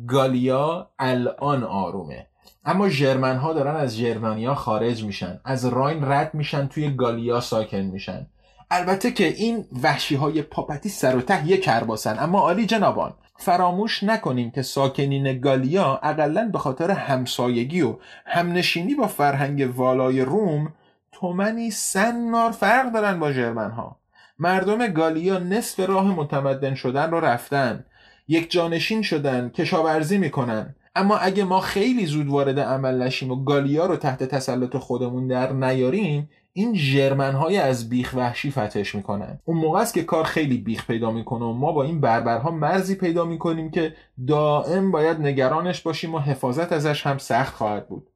گالیا 0.09 0.91
الان 0.99 1.65
آرومه. 1.65 2.27
اما 2.65 2.89
جرمن 2.89 3.37
ها 3.37 3.53
دارن 3.53 3.77
از 3.77 3.99
جرمنیا 3.99 4.55
خارج 4.55 5.05
میشن. 5.05 5.41
از 5.45 5.67
راین 5.67 6.05
رد 6.05 6.35
میشن 6.35 6.67
توی 6.67 6.91
گالیا 6.91 7.41
ساکن 7.41 7.81
میشن. 7.81 8.27
البته 8.71 9.13
که 9.13 9.27
این 9.27 9.65
وحشی 9.83 10.15
های 10.15 10.43
پاپتی 10.43 10.89
سر 10.89 11.17
و 11.17 11.21
ته 11.21 11.47
یک 11.47 11.63
کرباسن. 11.63 12.17
اما 12.19 12.41
عالی 12.41 12.67
جنابان 12.67 13.15
فراموش 13.39 14.03
نکنیم 14.03 14.51
که 14.51 14.63
ساکنین 14.63 15.41
گالیا 15.41 16.01
اقلا 16.03 16.51
به 16.53 16.59
خاطر 16.59 16.91
همسایگی 16.91 17.83
و 17.83 17.97
همنشینی 18.27 18.95
با 18.95 19.07
فرهنگ 19.07 19.77
والای 19.77 20.21
روم 20.21 20.73
تومنی 21.13 21.71
سنار 21.71 22.51
فرق 22.51 22.93
دارن 22.93 23.21
با 23.21 23.33
جرمن 23.33 23.71
ها 23.71 23.97
مردم 24.39 24.87
گالیا 24.87 25.39
نصف 25.39 25.81
راه 25.81 26.07
متمدن 26.07 26.75
شدن 26.75 27.11
رو 27.11 27.21
رفتن 27.21 27.85
یک 28.29 28.51
جانشین 28.51 29.03
شدن 29.03 29.49
کشاورزی 29.49 30.19
می‌کنن. 30.19 30.75
اما 30.97 31.17
اگه 31.17 31.45
ما 31.45 31.61
خیلی 31.61 32.07
زود 32.07 32.29
وارد 32.29 32.61
عمل 32.61 33.03
نشیم 33.03 33.31
و 33.31 33.45
گالیا 33.45 33.87
رو 33.87 33.97
تحت 33.97 34.23
تسلط 34.23 34.77
خودمون 34.77 35.29
در 35.29 35.53
نیاریم 35.53 36.31
این 36.59 36.73
جرمن 36.73 37.33
های 37.33 37.57
از 37.57 37.89
بیخ 37.89 38.15
وحشی 38.17 38.51
فتش 38.51 38.95
می‌کنن. 38.95 39.39
اون 39.45 39.59
موقع 39.59 39.81
است 39.81 39.95
که 39.95 40.03
کار 40.03 40.25
خیلی 40.25 40.59
بیخ 40.59 40.87
پیدا 40.87 41.11
می‌کنه 41.11 41.45
و 41.45 41.53
ما 41.53 41.73
با 41.73 41.83
این 41.83 42.01
بربرها 42.01 42.51
مرزی 42.51 42.95
پیدا 42.95 43.25
می‌کنیم 43.25 43.71
که 43.71 43.95
دائم 44.27 44.91
باید 44.91 45.21
نگرانش 45.21 45.81
باشیم 45.83 46.15
و 46.15 46.19
حفاظت 46.19 46.73
ازش 46.73 47.07
هم 47.07 47.19
سخت 47.19 47.55
خواهد 47.55 47.89
بود. 47.89 48.11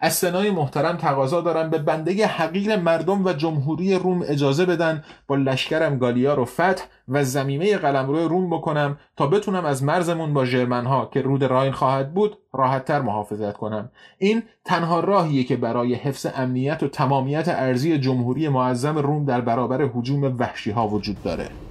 از 0.00 0.14
سنای 0.14 0.50
محترم 0.50 0.96
تقاضا 0.96 1.40
دارم 1.40 1.70
به 1.70 1.78
بنده 1.78 2.26
حقیر 2.26 2.76
مردم 2.76 3.24
و 3.24 3.32
جمهوری 3.32 3.94
روم 3.94 4.22
اجازه 4.28 4.66
بدن 4.66 5.04
با 5.26 5.36
لشکرم 5.36 5.98
گالیا 5.98 6.34
رو 6.34 6.44
فتح 6.44 6.84
و 7.08 7.24
زمینه 7.24 7.76
قلمرو 7.76 8.28
روم 8.28 8.50
بکنم 8.50 8.98
تا 9.16 9.26
بتونم 9.26 9.64
از 9.64 9.84
مرزمون 9.84 10.34
با 10.34 10.46
جرمن 10.46 10.86
ها 10.86 11.06
که 11.12 11.22
رود 11.22 11.44
راین 11.44 11.72
خواهد 11.72 12.14
بود 12.14 12.38
راحتتر 12.52 13.00
محافظت 13.00 13.56
کنم. 13.56 13.90
این 14.18 14.42
تنها 14.64 15.00
راهیه 15.00 15.44
که 15.44 15.56
برای 15.56 15.94
حفظ 15.94 16.26
امنیت 16.36 16.82
و 16.82 16.88
تمامیت 16.88 17.48
ارزی 17.48 17.98
جمهوری 17.98 18.48
معظم 18.48 18.98
روم 18.98 19.24
در 19.24 19.40
برابر 19.40 19.82
حجوم 19.82 20.36
وحشی 20.38 20.70
ها 20.70 20.88
وجود 20.88 21.22
داره. 21.22 21.67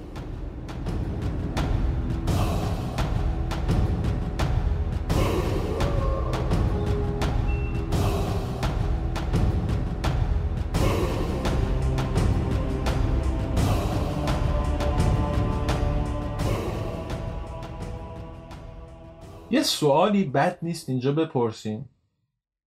سوالی 19.80 20.24
بد 20.24 20.58
نیست 20.62 20.90
اینجا 20.90 21.12
بپرسیم. 21.12 21.90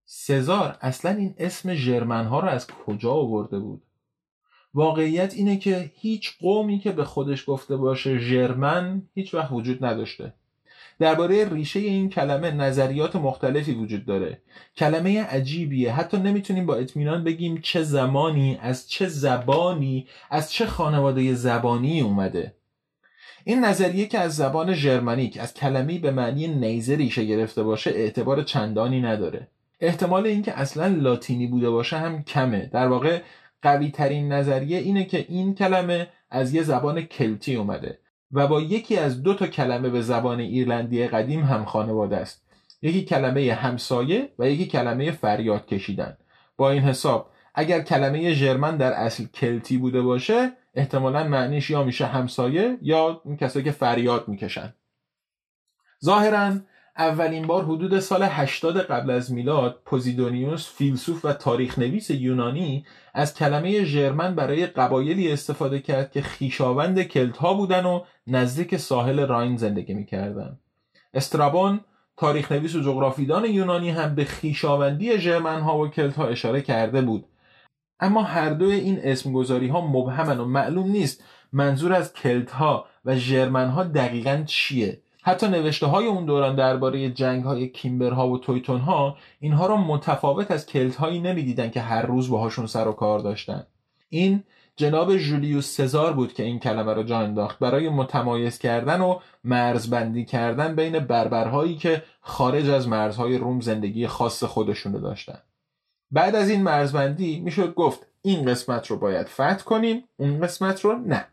سزار 0.05 0.79
اصلا 0.81 1.11
این 1.11 1.35
اسم 1.39 1.75
جرمن 1.75 2.25
ها 2.25 2.41
رو 2.41 2.49
از 2.49 2.67
کجا 2.67 3.13
آورده 3.13 3.59
بود؟ 3.59 3.83
واقعیت 4.75 5.35
اینه 5.35 5.57
که 5.57 5.93
هیچ 5.95 6.39
قومی 6.41 6.79
که 6.79 6.93
به 6.93 7.05
خودش 7.05 7.45
گفته 7.47 7.77
باشه 7.77 8.19
ژرمن 8.19 9.03
هیچ 9.15 9.35
وقت 9.35 9.53
وجود 9.53 9.85
نداشته. 9.85 10.35
درباره 10.99 11.49
ریشه 11.49 11.81
این 11.81 12.11
کلمه 12.11 12.51
نظریات 12.51 13.17
مختلفی 13.17 13.73
وجود 13.73 14.07
داره. 14.07 14.43
کلمه 14.77 15.23
عجیبیه. 15.23 15.93
حتی 15.93 16.17
نمی‌تونیم 16.17 16.67
با 16.67 16.75
اطمینان 16.75 17.25
بگیم 17.25 17.61
چه 17.61 17.83
زمانی 17.83 18.59
از 18.63 18.91
چه 18.91 19.09
زبانی 19.09 20.07
از 20.31 20.53
چه 20.53 20.67
خانواده 20.67 21.35
زبانی 21.35 22.01
اومده. 22.01 22.55
این 23.45 23.65
نظریه 23.65 24.07
که 24.07 24.19
از 24.19 24.37
زبان 24.37 24.75
ژرمنیک 24.75 25.39
از 25.41 25.55
کلمی 25.55 25.99
به 25.99 26.11
معنی 26.11 26.49
نیزه 26.49 26.97
ریشه 26.97 27.25
گرفته 27.25 27.63
باشه 27.63 27.91
اعتبار 27.91 28.43
چندانی 28.43 29.01
نداره. 29.01 29.49
احتمال 29.81 30.27
اینکه 30.27 30.59
اصلا 30.59 30.87
لاتینی 30.87 31.47
بوده 31.47 31.71
باشه 31.71 31.99
هم 31.99 32.23
کمه. 32.23 32.71
در 32.73 32.89
واقع 32.89 33.21
قوی 33.63 33.91
ترین 33.91 34.33
نظریه 34.33 34.79
اینه 34.79 35.05
که 35.05 35.27
این 35.29 35.55
کلمه 35.55 36.09
از 36.31 36.55
یه 36.55 36.63
زبان 36.63 37.03
کلتی 37.03 37.55
اومده 37.55 37.99
و 38.33 38.47
با 38.47 38.61
یکی 38.61 38.97
از 38.97 39.23
دو 39.23 39.35
تا 39.35 39.47
کلمه 39.47 39.89
به 39.89 40.03
زبان 40.03 40.41
ایرلندی 40.41 41.07
قدیم 41.07 41.45
هم 41.45 41.65
خانواده 41.65 42.17
است. 42.17 42.43
یکی 42.83 43.05
کلمه 43.05 43.53
همسایه 43.53 44.29
و 44.39 44.51
یکی 44.51 44.67
کلمه 44.67 45.11
فریاد 45.11 45.67
کشیدن. 45.67 46.17
با 46.57 46.71
این 46.71 46.83
حساب 46.83 47.31
اگر 47.55 47.81
کلمه 47.81 48.33
ژرمن 48.33 48.77
در 48.77 48.93
اصل 48.93 49.25
کلتی 49.25 49.79
بوده 49.79 50.03
باشه 50.03 50.53
احتمالا 50.75 51.25
معنیش 51.25 51.71
یا 51.71 51.85
میشه 51.85 52.07
همسایه 52.07 52.79
یا 52.83 53.21
این 53.25 53.37
کسایی 53.37 53.65
که 53.65 53.71
فریاد 53.71 54.29
می‌کشن. 54.29 54.75
ظاهرا 56.05 56.53
اولین 56.99 57.47
بار 57.47 57.65
حدود 57.65 57.99
سال 57.99 58.23
80 58.23 58.77
قبل 58.77 59.11
از 59.11 59.33
میلاد 59.33 59.83
پوزیدونیوس 59.85 60.69
فیلسوف 60.75 61.25
و 61.25 61.33
تاریخ 61.33 61.79
نویس 61.79 62.11
یونانی 62.11 62.87
از 63.15 63.35
کلمه 63.35 63.85
ژرمن 63.85 64.35
برای 64.35 64.67
قبایلی 64.67 65.33
استفاده 65.33 65.81
کرد 65.81 66.13
که 66.13 66.23
خیشاوند 66.23 67.03
کلت 67.03 67.37
ها 67.37 67.55
بودن 67.55 67.87
و 67.87 68.05
نزدیک 68.27 68.77
ساحل 68.77 69.27
راین 69.27 69.57
زندگی 69.57 69.95
می‌کردن. 69.95 70.59
استرابون 71.15 71.81
تاریخ 72.17 72.53
نویس 72.53 72.75
و 72.75 72.81
جغرافیدان 72.81 73.45
یونانی 73.45 73.91
هم 73.91 74.15
به 74.15 74.25
خیشاوندی 74.25 75.19
ژرمن 75.19 75.61
ها 75.61 75.79
و 75.79 75.89
کلت 75.89 76.17
ها 76.17 76.27
اشاره 76.27 76.61
کرده 76.61 77.03
بود. 77.03 77.25
اما 78.01 78.23
هر 78.23 78.51
دوی 78.51 78.75
این 78.75 79.01
اسمگذاری 79.03 79.69
ها 79.69 79.81
مبهمن 79.81 80.41
و 80.41 80.45
معلوم 80.45 80.91
نیست 80.91 81.25
منظور 81.53 81.93
از 81.93 82.13
کلت 82.13 82.51
ها 82.51 82.87
و 83.05 83.17
ژرمن 83.17 83.69
ها 83.69 83.85
دقیقا 83.85 84.43
چیه. 84.47 85.01
حتی 85.23 85.49
نوشته 85.49 85.87
های 85.87 86.07
اون 86.07 86.25
دوران 86.25 86.57
درباره 86.57 87.11
جنگ 87.11 87.45
های 87.45 87.69
کیمبرها 87.69 88.29
و 88.29 88.39
تویتون 88.39 88.81
ها 88.81 89.17
اینها 89.41 89.67
را 89.67 89.77
متفاوت 89.77 90.51
از 90.51 90.67
کلت 90.67 90.97
هایی 90.97 91.21
نمی‌دیدن 91.21 91.71
که 91.71 91.81
هر 91.81 92.03
روز 92.03 92.31
باهاشون 92.31 92.67
سر 92.67 92.89
و 92.89 92.93
کار 92.93 93.19
داشتن. 93.19 93.67
این 94.09 94.45
جناب 94.77 95.17
جولیوس 95.17 95.77
سزار 95.77 96.13
بود 96.13 96.33
که 96.33 96.43
این 96.43 96.59
کلمه 96.59 96.95
را 96.95 97.03
جا 97.03 97.19
انداخت. 97.19 97.59
برای 97.59 97.89
متمایز 97.89 98.59
کردن 98.59 99.01
و 99.01 99.19
مرزبندی 99.45 100.25
کردن 100.25 100.77
بین 100.77 100.99
بربرهایی 100.99 101.77
که 101.77 102.03
خارج 102.21 102.69
از 102.69 102.89
مرزهای 102.89 103.39
روم 103.39 103.61
زندگی 103.61 104.07
خاص 104.07 104.45
خودشونو 104.45 105.01
داشتن. 105.01 105.39
بعد 106.11 106.35
از 106.35 106.51
این 106.51 106.63
مرزبندی 106.63 107.41
می‌شد 107.41 107.75
گفت 107.75 108.07
این 108.23 108.45
قسمت 108.45 108.87
رو 108.87 108.97
باید 108.97 109.27
فتح 109.27 109.63
کنیم 109.65 110.05
اون 110.17 110.41
قسمت 110.41 110.81
رو 110.81 110.99
نه. 110.99 111.27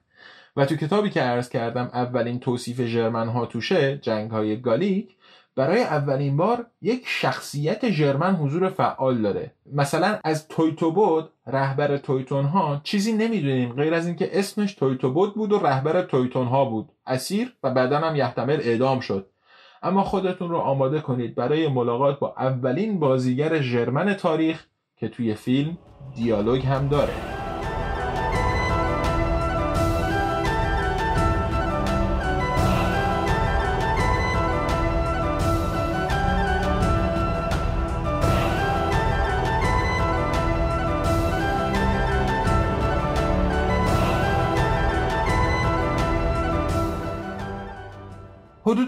و 0.58 0.66
تو 0.66 0.76
کتابی 0.76 1.10
که 1.10 1.22
عرض 1.22 1.50
کردم 1.50 1.90
اولین 1.94 2.40
توصیف 2.40 2.82
ژرمن 2.82 3.28
ها 3.28 3.46
توشه 3.46 3.98
جنگ 3.98 4.32
های 4.32 4.62
گالیک 4.62 5.16
برای 5.56 5.84
اولین 5.84 6.38
بار 6.38 6.66
یک 6.82 7.04
شخصیت 7.06 7.90
ژرمن 7.90 8.36
حضور 8.36 8.70
فعال 8.70 9.22
داره. 9.22 9.52
مثلا 9.74 10.20
از 10.24 10.48
تویتوبود 10.48 11.30
رهبر 11.48 11.98
تویتون 11.98 12.46
ها 12.46 12.82
چیزی 12.84 13.14
نمی‌دونیم 13.14 13.74
غیر 13.74 13.94
از 13.94 14.08
اینکه 14.08 14.40
اسمش 14.40 14.74
تویتوبود 14.74 15.34
بود 15.36 15.52
و 15.52 15.60
رهبر 15.60 16.02
تویتون 16.02 16.48
ها 16.48 16.66
بود. 16.66 16.90
اسیر 17.08 17.54
و 17.64 17.72
بعدا 17.72 17.98
هم 18.00 18.16
یحتمل 18.16 18.60
اعدام 18.62 19.00
شد. 19.00 19.30
اما 19.88 20.04
خودتون 20.04 20.50
رو 20.50 20.58
آماده 20.58 21.02
کنید 21.02 21.36
برای 21.36 21.68
ملاقات 21.68 22.20
با 22.20 22.34
اولین 22.38 23.00
بازیگر 23.00 23.62
ژرمن 23.62 24.14
تاریخ 24.14 24.66
که 24.96 25.08
توی 25.08 25.34
فیلم 25.34 25.78
دیالوگ 26.16 26.66
هم 26.66 26.88
داره. 26.88 27.37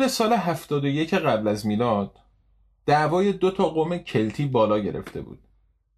سال 0.09 0.33
71 0.33 1.13
قبل 1.13 1.47
از 1.47 1.65
میلاد 1.65 2.11
دعوای 2.85 3.33
دو 3.33 3.51
تا 3.51 3.69
قوم 3.69 3.97
کلتی 3.97 4.45
بالا 4.45 4.79
گرفته 4.79 5.21
بود. 5.21 5.39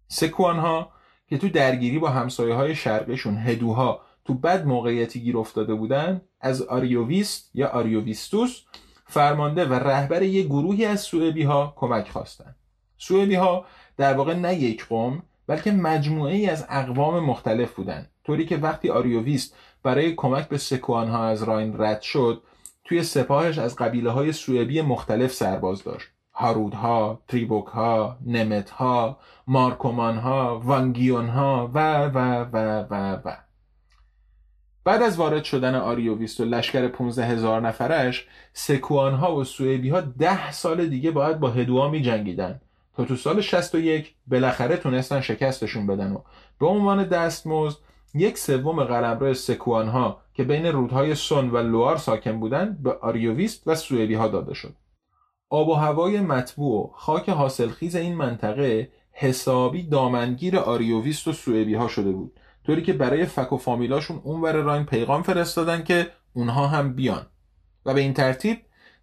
سکوان 0.08 0.58
ها 0.58 0.92
که 1.28 1.38
تو 1.38 1.48
درگیری 1.48 1.98
با 1.98 2.08
همسایه 2.10 2.54
های 2.54 2.74
شرقشون 2.74 3.36
هدوها 3.36 4.00
تو 4.24 4.34
بد 4.34 4.66
موقعیتی 4.66 5.20
گیر 5.20 5.38
افتاده 5.38 5.74
بودن 5.74 6.20
از 6.40 6.62
آریوویست 6.62 7.50
یا 7.54 7.68
آریوویستوس 7.68 8.62
فرمانده 9.06 9.64
و 9.64 9.74
رهبر 9.74 10.22
یک 10.22 10.46
گروهی 10.46 10.84
از 10.84 11.00
سوئبی 11.00 11.42
ها 11.42 11.72
کمک 11.76 12.08
خواستن. 12.08 12.54
سوئبی 12.98 13.34
ها 13.34 13.64
در 13.96 14.14
واقع 14.14 14.34
نه 14.34 14.54
یک 14.54 14.86
قوم 14.86 15.22
بلکه 15.46 15.72
مجموعه 15.72 16.34
ای 16.34 16.46
از 16.46 16.66
اقوام 16.68 17.24
مختلف 17.24 17.72
بودند 17.72 18.10
طوری 18.24 18.46
که 18.46 18.56
وقتی 18.56 18.90
آریوویست 18.90 19.56
برای 19.82 20.14
کمک 20.14 20.48
به 20.48 20.58
سکوان 20.58 21.08
ها 21.08 21.26
از 21.26 21.42
راین 21.42 21.74
رد 21.78 22.00
شد 22.00 22.42
توی 22.84 23.02
سپاهش 23.02 23.58
از 23.58 23.76
قبیله 23.76 24.10
های 24.10 24.32
سوئبی 24.32 24.80
مختلف 24.80 25.32
سرباز 25.32 25.84
داشت. 25.84 26.08
هارودها، 26.34 27.22
تریبوکها، 27.28 28.18
نمتها، 28.26 29.18
مارکومانها، 29.46 30.60
وانگیونها 30.64 31.70
و 31.74 32.04
و 32.04 32.18
و 32.52 32.84
و 32.90 33.18
و. 33.24 33.36
بعد 34.84 35.02
از 35.02 35.16
وارد 35.16 35.44
شدن 35.44 35.74
آریوویست 35.74 36.40
و 36.40 36.44
لشکر 36.44 36.88
15 36.88 37.24
هزار 37.24 37.60
نفرش 37.60 38.26
سکوانها 38.52 39.36
و 39.36 39.44
سوئبی 39.44 39.88
ها 39.88 40.00
ده 40.00 40.52
سال 40.52 40.86
دیگه 40.86 41.10
باید 41.10 41.40
با 41.40 41.50
هدوها 41.50 41.88
می 41.88 42.02
جنگیدن 42.02 42.60
تا 42.96 43.04
تو 43.04 43.16
سال 43.16 43.40
61 43.40 44.14
بالاخره 44.26 44.76
تونستن 44.76 45.20
شکستشون 45.20 45.86
بدن 45.86 46.12
و 46.12 46.18
به 46.60 46.66
عنوان 46.66 47.04
دستمزد 47.04 47.78
یک 48.14 48.38
سوم 48.38 48.84
قلمرو 48.84 49.34
سکوان 49.34 49.88
ها 49.88 50.21
که 50.34 50.44
بین 50.44 50.66
رودهای 50.66 51.14
سون 51.14 51.50
و 51.50 51.58
لوار 51.58 51.96
ساکن 51.96 52.40
بودند 52.40 52.82
به 52.82 52.92
آریوویست 52.92 53.62
و 53.66 53.74
سوئبی 53.74 54.14
ها 54.14 54.28
داده 54.28 54.54
شد. 54.54 54.74
آب 55.48 55.68
و 55.68 55.74
هوای 55.74 56.20
مطبوع 56.20 56.84
و 56.84 56.90
خاک 56.92 57.28
حاصلخیز 57.28 57.96
این 57.96 58.14
منطقه 58.14 58.88
حسابی 59.12 59.82
دامنگیر 59.82 60.58
آریوویست 60.58 61.28
و 61.28 61.32
سوئبی 61.32 61.74
ها 61.74 61.88
شده 61.88 62.12
بود 62.12 62.32
طوری 62.66 62.82
که 62.82 62.92
برای 62.92 63.26
فک 63.26 63.52
و 63.52 63.56
فامیلاشون 63.56 64.20
اونور 64.24 64.52
راین 64.52 64.84
پیغام 64.84 65.22
فرستادن 65.22 65.84
که 65.84 66.06
اونها 66.32 66.66
هم 66.66 66.94
بیان 66.94 67.26
و 67.86 67.94
به 67.94 68.00
این 68.00 68.14
ترتیب 68.14 68.58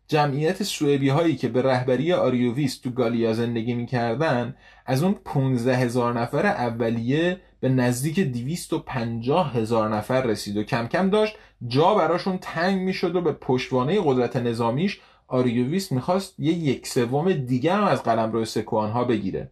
جمعیت 0.07 0.63
سوئبی 0.63 1.09
هایی 1.09 1.35
که 1.35 1.47
به 1.47 1.61
رهبری 1.61 2.13
آریوویست 2.13 2.83
تو 2.83 2.89
گالیا 2.89 3.33
زندگی 3.33 3.73
می‌کردن 3.73 4.55
از 4.85 5.03
اون 5.03 5.13
15 5.25 5.75
هزار 5.75 6.19
نفر 6.19 6.45
اولیه 6.45 7.41
به 7.59 7.69
نزدیک 7.69 8.19
250 8.19 9.53
هزار 9.55 9.95
نفر 9.95 10.21
رسید 10.21 10.57
و 10.57 10.63
کم 10.63 10.87
کم 10.87 11.09
داشت 11.09 11.35
جا 11.67 11.95
براشون 11.95 12.37
تنگ 12.37 12.81
می‌شد 12.81 13.15
و 13.15 13.21
به 13.21 13.31
پشتوانه 13.31 14.01
قدرت 14.03 14.35
نظامیش 14.35 14.99
آریوویست 15.27 15.91
می‌خواست 15.91 16.39
یه 16.39 16.53
یک 16.53 16.87
سوم 16.87 17.33
دیگه 17.33 17.73
هم 17.73 17.83
از 17.83 18.03
قلمرو 18.03 18.45
سکوان 18.45 18.91
ها 18.91 19.03
بگیره. 19.03 19.51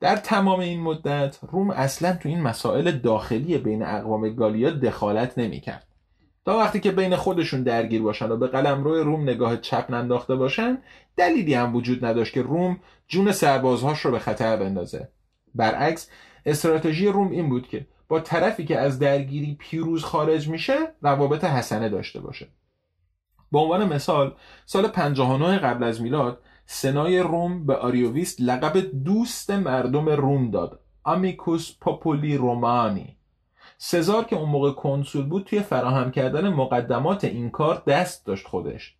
در 0.00 0.16
تمام 0.16 0.60
این 0.60 0.80
مدت 0.80 1.38
روم 1.42 1.70
اصلا 1.70 2.12
تو 2.12 2.28
این 2.28 2.40
مسائل 2.40 2.90
داخلی 2.90 3.58
بین 3.58 3.82
اقوام 3.82 4.28
گالیا 4.34 4.70
دخالت 4.70 5.38
نمی‌کرد. 5.38 5.86
تا 6.44 6.58
وقتی 6.58 6.80
که 6.80 6.90
بین 6.90 7.16
خودشون 7.16 7.62
درگیر 7.62 8.02
باشن 8.02 8.30
و 8.30 8.36
به 8.36 8.46
قلم 8.46 8.84
روی 8.84 9.00
روم 9.00 9.22
نگاه 9.22 9.56
چپ 9.56 9.90
ننداخته 9.90 10.36
باشن 10.36 10.78
دلیلی 11.16 11.54
هم 11.54 11.76
وجود 11.76 12.04
نداشت 12.04 12.34
که 12.34 12.42
روم 12.42 12.80
جون 13.08 13.32
سربازهاش 13.32 14.00
رو 14.00 14.10
به 14.10 14.18
خطر 14.18 14.56
بندازه. 14.56 15.08
برعکس 15.54 16.10
استراتژی 16.46 17.08
روم 17.08 17.30
این 17.30 17.48
بود 17.48 17.68
که 17.68 17.86
با 18.08 18.20
طرفی 18.20 18.64
که 18.64 18.78
از 18.78 18.98
درگیری 18.98 19.56
پیروز 19.60 20.04
خارج 20.04 20.48
میشه 20.48 20.74
روابط 21.02 21.44
حسنه 21.44 21.88
داشته 21.88 22.20
باشه. 22.20 22.48
به 23.52 23.58
عنوان 23.58 23.94
مثال 23.94 24.34
سال 24.66 24.88
59 24.88 25.58
قبل 25.58 25.84
از 25.84 26.02
میلاد 26.02 26.40
سنای 26.66 27.20
روم 27.20 27.66
به 27.66 27.76
آریوویست 27.76 28.40
لقب 28.40 28.78
دوست 29.04 29.50
مردم 29.50 30.08
روم 30.08 30.50
داد 30.50 30.80
آمیکوس 31.04 31.72
پوپولی 31.80 32.36
رومانی 32.36 33.16
سزار 33.78 34.24
که 34.24 34.36
اون 34.36 34.48
موقع 34.48 34.70
کنسول 34.70 35.26
بود 35.26 35.44
توی 35.44 35.60
فراهم 35.60 36.10
کردن 36.10 36.48
مقدمات 36.48 37.24
این 37.24 37.50
کار 37.50 37.82
دست 37.86 38.26
داشت 38.26 38.46
خودش. 38.46 38.94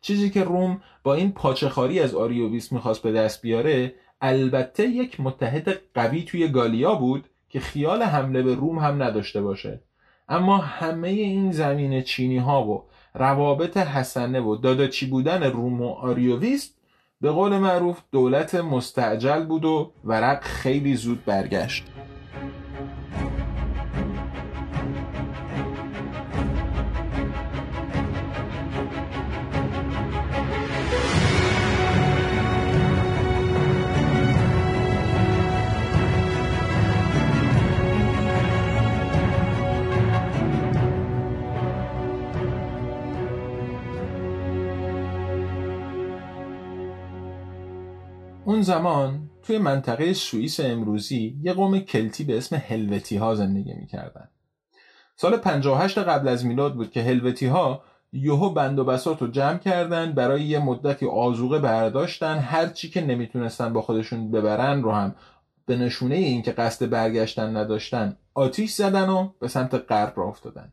چیزی 0.00 0.30
که 0.30 0.44
روم 0.44 0.82
با 1.02 1.14
این 1.14 1.32
پاچخاری 1.32 2.00
از 2.00 2.14
آریوویست 2.14 2.72
می‌خواست 2.72 3.02
به 3.02 3.12
دست 3.12 3.42
بیاره 3.42 3.94
البته 4.22 4.86
یک 4.86 5.20
متحد 5.20 5.68
قوی 5.94 6.22
توی 6.22 6.48
گالیا 6.48 6.94
بود 6.94 7.24
که 7.48 7.60
خیال 7.60 8.02
حمله 8.02 8.42
به 8.42 8.54
روم 8.54 8.78
هم 8.78 9.02
نداشته 9.02 9.42
باشه. 9.42 9.80
اما 10.28 10.58
همه 10.58 11.08
این 11.08 11.52
زمینه 11.52 12.02
چینی 12.02 12.38
ها 12.38 12.66
و 12.68 12.84
روابط 13.14 13.76
حسنه 13.76 14.40
و 14.40 14.56
داداچی 14.56 15.06
بودن 15.06 15.42
روم 15.42 15.82
و 15.82 15.88
آریوویست 15.88 16.78
به 17.20 17.30
قول 17.30 17.58
معروف 17.58 18.00
دولت 18.12 18.54
مستعجل 18.54 19.44
بود 19.44 19.64
و 19.64 19.92
ورق 20.04 20.42
خیلی 20.42 20.94
زود 20.94 21.24
برگشت. 21.24 21.84
اون 48.62 48.66
زمان 48.66 49.30
توی 49.42 49.58
منطقه 49.58 50.12
سوئیس 50.12 50.60
امروزی 50.60 51.36
یه 51.42 51.52
قوم 51.52 51.78
کلتی 51.78 52.24
به 52.24 52.38
اسم 52.38 52.56
هلوتی 52.56 53.16
ها 53.16 53.34
زندگی 53.34 53.74
می‌کردن. 53.74 54.28
سال 55.16 55.36
58 55.36 55.98
قبل 55.98 56.28
از 56.28 56.46
میلاد 56.46 56.74
بود 56.74 56.90
که 56.90 57.02
هلوتی 57.02 57.46
ها 57.46 57.82
یهو 58.12 58.50
بند 58.50 58.78
و 58.78 58.84
بسات 58.84 59.22
رو 59.22 59.28
جمع 59.28 59.58
کردن 59.58 60.12
برای 60.12 60.42
یه 60.42 60.58
مدتی 60.58 61.06
آزوقه 61.06 61.58
برداشتن 61.58 62.38
هر 62.38 62.66
چی 62.66 62.90
که 62.90 63.00
نمی‌تونستن 63.00 63.72
با 63.72 63.82
خودشون 63.82 64.30
ببرن 64.30 64.82
رو 64.82 64.92
هم 64.92 65.14
به 65.66 65.76
نشونه 65.76 66.14
این 66.14 66.42
که 66.42 66.52
قصد 66.52 66.90
برگشتن 66.90 67.56
نداشتن 67.56 68.16
آتیش 68.34 68.72
زدن 68.72 69.08
و 69.08 69.28
به 69.40 69.48
سمت 69.48 69.74
غرب 69.74 70.12
را 70.16 70.24
افتادن. 70.24 70.72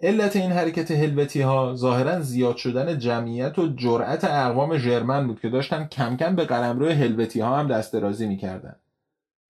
علت 0.00 0.36
این 0.36 0.52
حرکت 0.52 0.90
هلوتی 0.90 1.40
ها 1.40 1.74
ظاهرا 1.74 2.20
زیاد 2.20 2.56
شدن 2.56 2.98
جمعیت 2.98 3.58
و 3.58 3.68
جرأت 3.68 4.24
اقوام 4.24 4.78
ژرمن 4.78 5.26
بود 5.26 5.40
که 5.40 5.48
داشتن 5.48 5.84
کم 5.84 6.16
کم 6.16 6.36
به 6.36 6.44
قلمرو 6.44 6.88
هلوتی 6.88 7.40
ها 7.40 7.56
هم 7.56 7.68
دست 7.68 7.92
درازی 7.92 8.26
می‌کردن. 8.26 8.76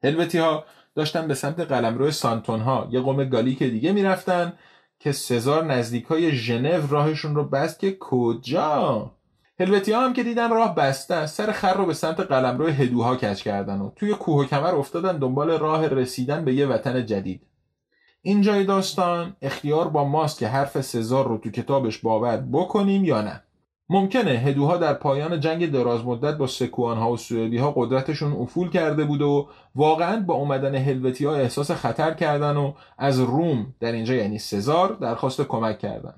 هلوتی 0.05 0.39
ها 0.39 0.65
داشتن 0.95 1.29
به 1.29 1.35
سمت 1.35 1.61
قلمرو 1.61 2.11
سانتون 2.11 2.61
ها 2.61 2.89
یه 2.91 3.01
قوم 3.01 3.25
گالیک 3.25 3.63
دیگه 3.63 3.93
می‌رفتن 3.93 4.53
که 4.99 5.13
سزار 5.13 5.65
نزدیک 5.65 6.05
های 6.05 6.33
ژنو 6.33 6.87
راهشون 6.91 7.35
رو 7.35 7.45
بست 7.45 7.79
که 7.79 7.97
کجا؟ 8.01 9.11
هلوتی 9.61 9.93
هم 9.93 10.13
که 10.13 10.23
دیدن 10.23 10.51
راه 10.51 10.75
بسته 10.75 11.27
سر 11.27 11.53
خر 11.53 11.75
رو 11.75 11.87
به 11.87 11.95
سمت 11.95 12.21
قلمرو 12.21 12.67
هدوها 12.67 13.17
کش 13.17 13.43
کردن 13.43 13.81
و 13.81 13.91
توی 13.97 14.15
کوه 14.15 14.45
و 14.45 14.45
کمر 14.45 14.75
افتادن 14.75 15.19
دنبال 15.19 15.51
راه 15.51 15.87
رسیدن 15.87 16.45
به 16.45 16.55
یه 16.55 16.67
وطن 16.67 17.07
جدید. 17.07 17.43
این 18.29 18.43
جای 18.43 18.65
داستان 18.65 19.37
اختیار 19.43 19.89
با 19.89 20.05
ماست 20.05 20.39
که 20.39 20.49
حرف 20.49 20.81
سزار 20.81 21.29
رو 21.29 21.39
تو 21.39 21.51
کتابش 21.51 21.99
باور 21.99 22.37
بکنیم 22.37 23.05
یا 23.05 23.23
نه. 23.23 23.43
ممکنه 23.89 24.31
هدوها 24.31 24.77
در 24.77 24.95
پایان 24.95 25.41
جنگ 25.41 25.71
دراز 25.71 26.05
مدت 26.05 26.37
با 26.37 26.47
سکوانها 26.47 27.13
و 27.13 27.17
سوئدی 27.17 27.59
ها 27.59 27.71
قدرتشون 27.77 28.33
افول 28.33 28.71
کرده 28.71 29.05
بود 29.05 29.23
و 29.23 29.49
واقعا 29.75 30.21
با 30.21 30.35
اومدن 30.35 30.75
هلوتی 30.75 31.25
ها 31.25 31.35
احساس 31.35 31.71
خطر 31.71 32.15
کردن 32.15 32.57
و 32.57 32.73
از 32.99 33.21
روم 33.21 33.75
در 33.81 33.93
اینجا 33.93 34.15
یعنی 34.15 34.39
سزار 34.39 34.93
درخواست 34.93 35.41
کمک 35.41 35.79
کردن. 35.79 36.15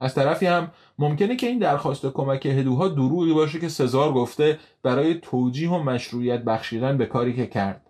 از 0.00 0.14
طرفی 0.14 0.46
هم 0.46 0.70
ممکنه 0.98 1.36
که 1.36 1.46
این 1.46 1.58
درخواست 1.58 2.06
کمک 2.06 2.46
هدوها 2.46 2.88
دروغی 2.88 3.32
باشه 3.32 3.60
که 3.60 3.68
سزار 3.68 4.12
گفته 4.12 4.58
برای 4.82 5.14
توجیه 5.14 5.70
و 5.70 5.82
مشروعیت 5.82 6.44
بخشیدن 6.44 6.98
به 6.98 7.06
کاری 7.06 7.36
که 7.36 7.46
کرد. 7.46 7.83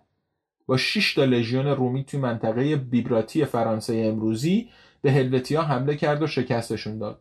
با 0.66 0.76
6 0.76 1.14
تا 1.14 1.24
لژیون 1.24 1.66
رومی 1.66 2.04
توی 2.04 2.20
منطقه 2.20 2.76
بیبراتی 2.76 3.44
فرانسه 3.44 3.96
امروزی 3.96 4.68
به 5.02 5.12
هلوتی 5.12 5.54
ها 5.54 5.62
حمله 5.62 5.96
کرد 5.96 6.22
و 6.22 6.26
شکستشون 6.26 6.98
داد. 6.98 7.20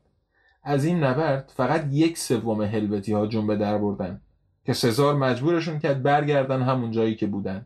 از 0.63 0.85
این 0.85 1.03
نبرد 1.03 1.53
فقط 1.55 1.87
یک 1.91 2.17
سوم 2.17 2.61
هلوتی 2.61 3.13
ها 3.13 3.27
جنبه 3.27 3.55
در 3.55 3.77
بردن 3.77 4.21
که 4.65 4.73
سزار 4.73 5.15
مجبورشون 5.15 5.79
کرد 5.79 6.03
برگردن 6.03 6.61
همون 6.61 6.91
جایی 6.91 7.15
که 7.15 7.27
بودن. 7.27 7.65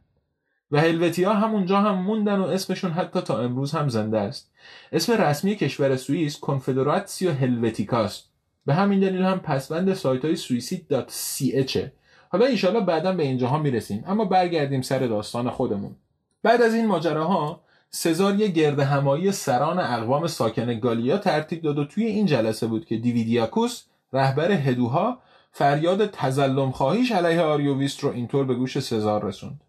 و 0.72 0.80
هلوتی 0.80 1.24
ها 1.24 1.34
همونجا 1.34 1.82
هم 1.82 1.96
موندن 1.96 2.40
و 2.40 2.44
اسمشون 2.44 2.92
حتی 2.92 3.22
تا 3.22 3.40
امروز 3.40 3.72
هم 3.72 3.90
زنده 3.90 4.20
است. 4.20 4.52
اسم 4.92 5.14
رسمی 5.14 5.56
کشور 5.56 5.96
سوئیس 5.96 6.40
کنفدراتسیو 6.40 7.32
هلوتیکاست. 7.32 8.30
به 8.66 8.74
همین 8.74 9.00
دلیل 9.00 9.22
هم 9.22 9.40
پسوند 9.40 9.94
سایت 9.94 10.26
های 10.26 10.36
سوئیسی 10.36 10.86
دات 10.90 11.12
سی 11.12 11.52
اچه 11.56 11.92
حالا 12.30 12.46
ایشالا 12.46 12.80
بعدا 12.80 13.12
به 13.12 13.24
اینجاها 13.24 13.58
می‌رسیم. 13.58 14.04
اما 14.08 14.26
برگردیم 14.26 14.82
سر 14.82 15.00
داستان 15.00 15.50
خودمون. 15.50 15.96
بعد 16.44 16.62
از 16.62 16.74
این 16.74 16.86
ماجراها 16.86 17.62
سزار 17.90 18.36
یه 18.36 18.48
گرد 18.48 18.80
همایی 18.80 19.32
سران 19.32 19.80
اقوام 19.80 20.28
ساکن 20.28 20.80
گالیا 20.80 21.18
ترتیب 21.18 21.62
داد 21.62 21.78
و 21.78 21.86
توی 21.86 22.06
این 22.06 22.26
جلسه 22.26 22.68
بود 22.68 22.86
که 22.86 22.98
دیویدیاکوس 22.98 23.84
رهبر 24.14 24.52
هدوها 24.52 25.18
فریاد 25.52 26.12
تظلم 26.12 26.72
خواهیش 26.72 27.12
علیه 27.12 27.42
آریوویست 27.42 28.00
رو 28.00 28.10
اینطور 28.10 28.46
به 28.46 28.56
گوش 28.56 28.80
سزار 28.80 29.26
رسوند. 29.26 29.62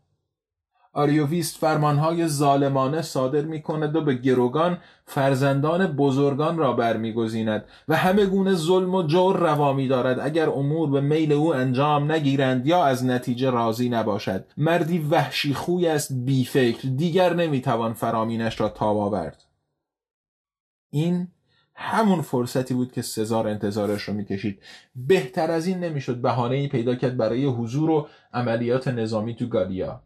آریوویست 0.99 1.57
فرمانهای 1.57 2.29
ظالمانه 2.29 3.03
صادر 3.03 3.41
می 3.41 3.63
کند 3.63 3.97
و 3.97 4.01
به 4.01 4.15
گروگان 4.15 4.79
فرزندان 5.05 5.87
بزرگان 5.87 6.59
را 6.59 6.73
برمیگزیند 6.73 7.65
و 7.89 7.97
همه 7.97 8.27
گونه 8.27 8.55
ظلم 8.55 8.95
و 8.95 9.03
جور 9.03 9.37
روا 9.37 9.73
می 9.73 9.89
دارد 9.89 10.21
اگر 10.21 10.49
امور 10.49 10.91
به 10.91 11.01
میل 11.01 11.33
او 11.33 11.55
انجام 11.55 12.13
نگیرند 12.13 12.67
یا 12.67 12.85
از 12.85 13.05
نتیجه 13.05 13.51
راضی 13.51 13.89
نباشد. 13.89 14.45
مردی 14.57 14.99
وحشی 14.99 15.55
خوی 15.55 15.89
است 15.89 16.13
بی 16.13 16.45
فکر 16.45 16.89
دیگر 16.89 17.35
نمی‌توان 17.35 17.93
فرامینش 17.93 18.61
را 18.61 18.69
تاب 18.69 18.97
آورد. 18.97 19.45
این 20.91 21.29
همون 21.75 22.23
فرصتی 22.23 22.75
بود 22.75 22.93
که 22.93 23.03
سزار 23.03 23.49
انتظارش 23.49 24.03
رو 24.03 24.15
می‌کشید. 24.15 24.63
بهتر 24.97 25.51
از 25.51 25.67
این 25.67 25.79
نمی‌شد 25.79 26.17
بهانه 26.17 26.57
ای 26.57 26.69
پیدا 26.69 26.95
کرد 26.95 27.17
برای 27.17 27.45
حضور 27.45 27.91
و 27.91 28.09
عملیات 28.33 28.89
نظامی 28.89 29.35
تو 29.35 29.47
گالیا. 29.47 30.03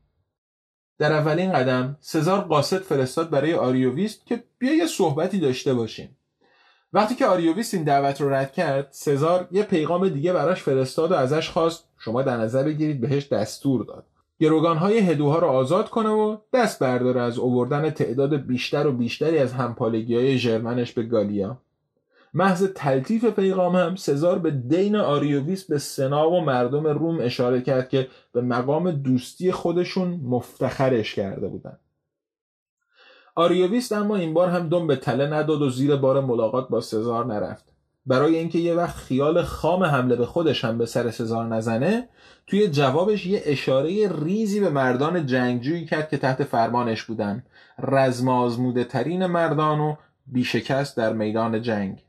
در 0.99 1.13
اولین 1.13 1.53
قدم 1.53 1.97
سزار 2.01 2.41
قاصد 2.41 2.79
فرستاد 2.79 3.31
برای 3.31 3.55
آریوویست 3.55 4.27
که 4.27 4.45
بیا 4.59 4.75
یه 4.75 4.87
صحبتی 4.87 5.41
داشته 5.41 5.75
باشیم. 5.75 6.17
وقتی 6.93 7.15
که 7.15 7.27
آریوویست 7.27 7.75
این 7.75 7.85
دعوت 7.85 8.21
رو 8.21 8.35
رد 8.35 8.53
کرد 8.53 8.89
سزار 8.91 9.49
یه 9.51 9.63
پیغام 9.63 10.09
دیگه 10.09 10.33
براش 10.33 10.63
فرستاد 10.63 11.13
و 11.13 11.15
ازش 11.15 11.49
خواست 11.51 11.85
شما 11.99 12.23
در 12.23 12.37
نظر 12.37 12.63
بگیرید 12.63 13.01
بهش 13.01 13.29
دستور 13.29 13.85
داد. 13.85 14.07
گروگانهای 14.41 14.99
هدوها 14.99 15.39
رو 15.39 15.47
آزاد 15.47 15.91
کنه 15.91 16.09
و 16.09 16.37
دست 16.53 16.79
برداره 16.79 17.21
از 17.21 17.39
اووردن 17.39 17.91
تعداد 17.91 18.37
بیشتر 18.37 18.87
و 18.87 18.93
بیشتری 18.93 19.39
از 19.39 19.53
همپالگی 19.53 20.17
های 20.17 20.39
جرمنش 20.39 20.93
به 20.93 21.03
گالیا. 21.03 21.59
محض 22.35 22.65
تلطیف 22.75 23.25
پیغام 23.25 23.77
هم 23.77 23.97
سزار 23.97 24.39
به 24.39 24.51
دین 24.51 24.97
آریوویست 24.97 25.65
به 25.65 25.79
سنا 25.79 26.31
و 26.31 26.41
مردم 26.41 26.87
روم 26.87 27.21
اشاره 27.21 27.61
کرد 27.61 27.89
که 27.89 28.09
به 28.33 28.41
مقام 28.41 28.91
دوستی 28.91 29.53
خودشون 29.53 30.21
مفتخرش 30.25 31.15
کرده 31.15 31.49
بودن. 31.49 31.79
آریوویست 33.35 33.93
اما 33.93 34.17
این 34.17 34.35
بار 34.35 34.49
هم 34.49 34.69
دم 34.69 34.87
به 34.87 34.97
تله 34.97 35.27
نداد 35.27 35.63
و 35.63 35.71
زیر 35.71 35.97
بار 35.97 36.21
ملاقات 36.21 36.69
با 36.69 36.81
سزار 36.81 37.27
نرفت. 37.27 37.73
برای 38.07 38.37
اینکه 38.37 38.59
یه 38.59 38.75
وقت 38.75 38.97
خیال 38.97 39.43
خام 39.43 39.85
حمله 39.85 40.17
به 40.17 40.27
خودش 40.27 40.65
هم 40.65 40.79
به 40.79 40.87
سر 40.87 41.11
سزار 41.11 41.47
نزنه 41.47 42.09
توی 42.47 42.69
جوابش 42.69 43.27
یه 43.27 43.43
اشاره 43.45 44.13
ریزی 44.25 44.61
به 44.61 44.71
مردان 44.71 45.27
جنگجویی 45.27 45.87
کرد 45.87 46.09
که 46.09 46.19
تحت 46.19 46.45
فرمانش 46.45 47.03
بودن. 47.03 47.43
رزم 47.79 48.85
ترین 48.85 49.27
مردان 49.27 49.81
و 49.81 49.97
بیشکست 50.27 50.97
در 50.97 51.13
میدان 51.13 51.63
جنگ. 51.63 52.03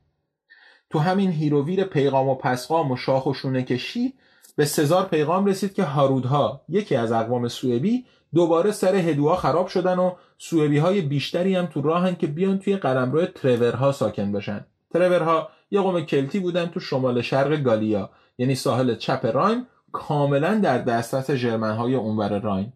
تو 0.94 1.00
همین 1.00 1.32
هیروویر 1.32 1.84
پیغام 1.84 2.30
و 2.30 2.36
پسغام 2.36 2.92
و 2.92 2.98
شاخ 2.98 3.26
و 3.26 3.34
شونه 3.34 3.64
کشی 3.64 4.14
به 4.56 4.66
سزار 4.66 5.06
پیغام 5.06 5.46
رسید 5.46 5.74
که 5.74 5.84
هارودها 5.84 6.62
یکی 6.70 6.96
از 6.96 7.12
اقوام 7.12 7.48
سوئبی 7.48 8.06
دوباره 8.34 8.72
سر 8.72 8.96
هدوها 8.96 9.36
خراب 9.36 9.68
شدن 9.68 10.00
و 10.00 10.12
سوئبی 10.38 10.78
های 10.78 11.02
بیشتری 11.02 11.56
هم 11.56 11.66
تو 11.66 11.82
راهن 11.82 12.16
که 12.16 12.28
بیان 12.28 12.60
توی 12.60 12.78
قلمرو 12.78 13.26
ترورها 13.26 13.92
ساکن 13.92 14.32
بشن. 14.32 14.66
ترورها 14.92 15.50
یه 15.72 15.82
قوم 15.82 16.02
کلتی 16.02 16.40
بودن 16.40 16.66
تو 16.66 16.80
شمال 16.80 17.22
شرق 17.22 17.56
گالیا 17.56 18.10
یعنی 18.38 18.56
ساحل 18.56 18.96
چپ 18.96 19.26
راین 19.26 19.66
کاملا 19.92 20.56
در 20.56 20.78
دسترس 20.78 21.32
ژرمنهای 21.32 21.96
اونور 21.96 22.40
راین. 22.40 22.74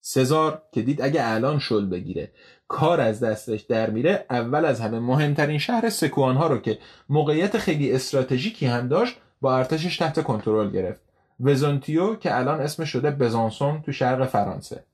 سزار 0.00 0.62
که 0.72 0.82
دید 0.82 1.02
اگه 1.02 1.20
الان 1.24 1.58
شل 1.58 1.86
بگیره 1.86 2.32
کار 2.68 3.00
از 3.00 3.20
دستش 3.20 3.60
در 3.60 3.90
میره 3.90 4.26
اول 4.30 4.64
از 4.64 4.80
همه 4.80 4.98
مهمترین 4.98 5.58
شهر 5.58 5.88
سکوان 5.88 6.36
ها 6.36 6.46
رو 6.46 6.58
که 6.58 6.78
موقعیت 7.08 7.58
خیلی 7.58 7.92
استراتژیکی 7.92 8.66
هم 8.66 8.88
داشت 8.88 9.16
با 9.40 9.56
ارتشش 9.56 9.96
تحت 9.96 10.22
کنترل 10.22 10.70
گرفت. 10.70 11.00
وزونتیو 11.40 12.14
که 12.14 12.36
الان 12.36 12.60
اسم 12.60 12.84
شده 12.84 13.10
بزانسون 13.10 13.82
تو 13.82 13.92
شرق 13.92 14.26
فرانسه. 14.26 14.84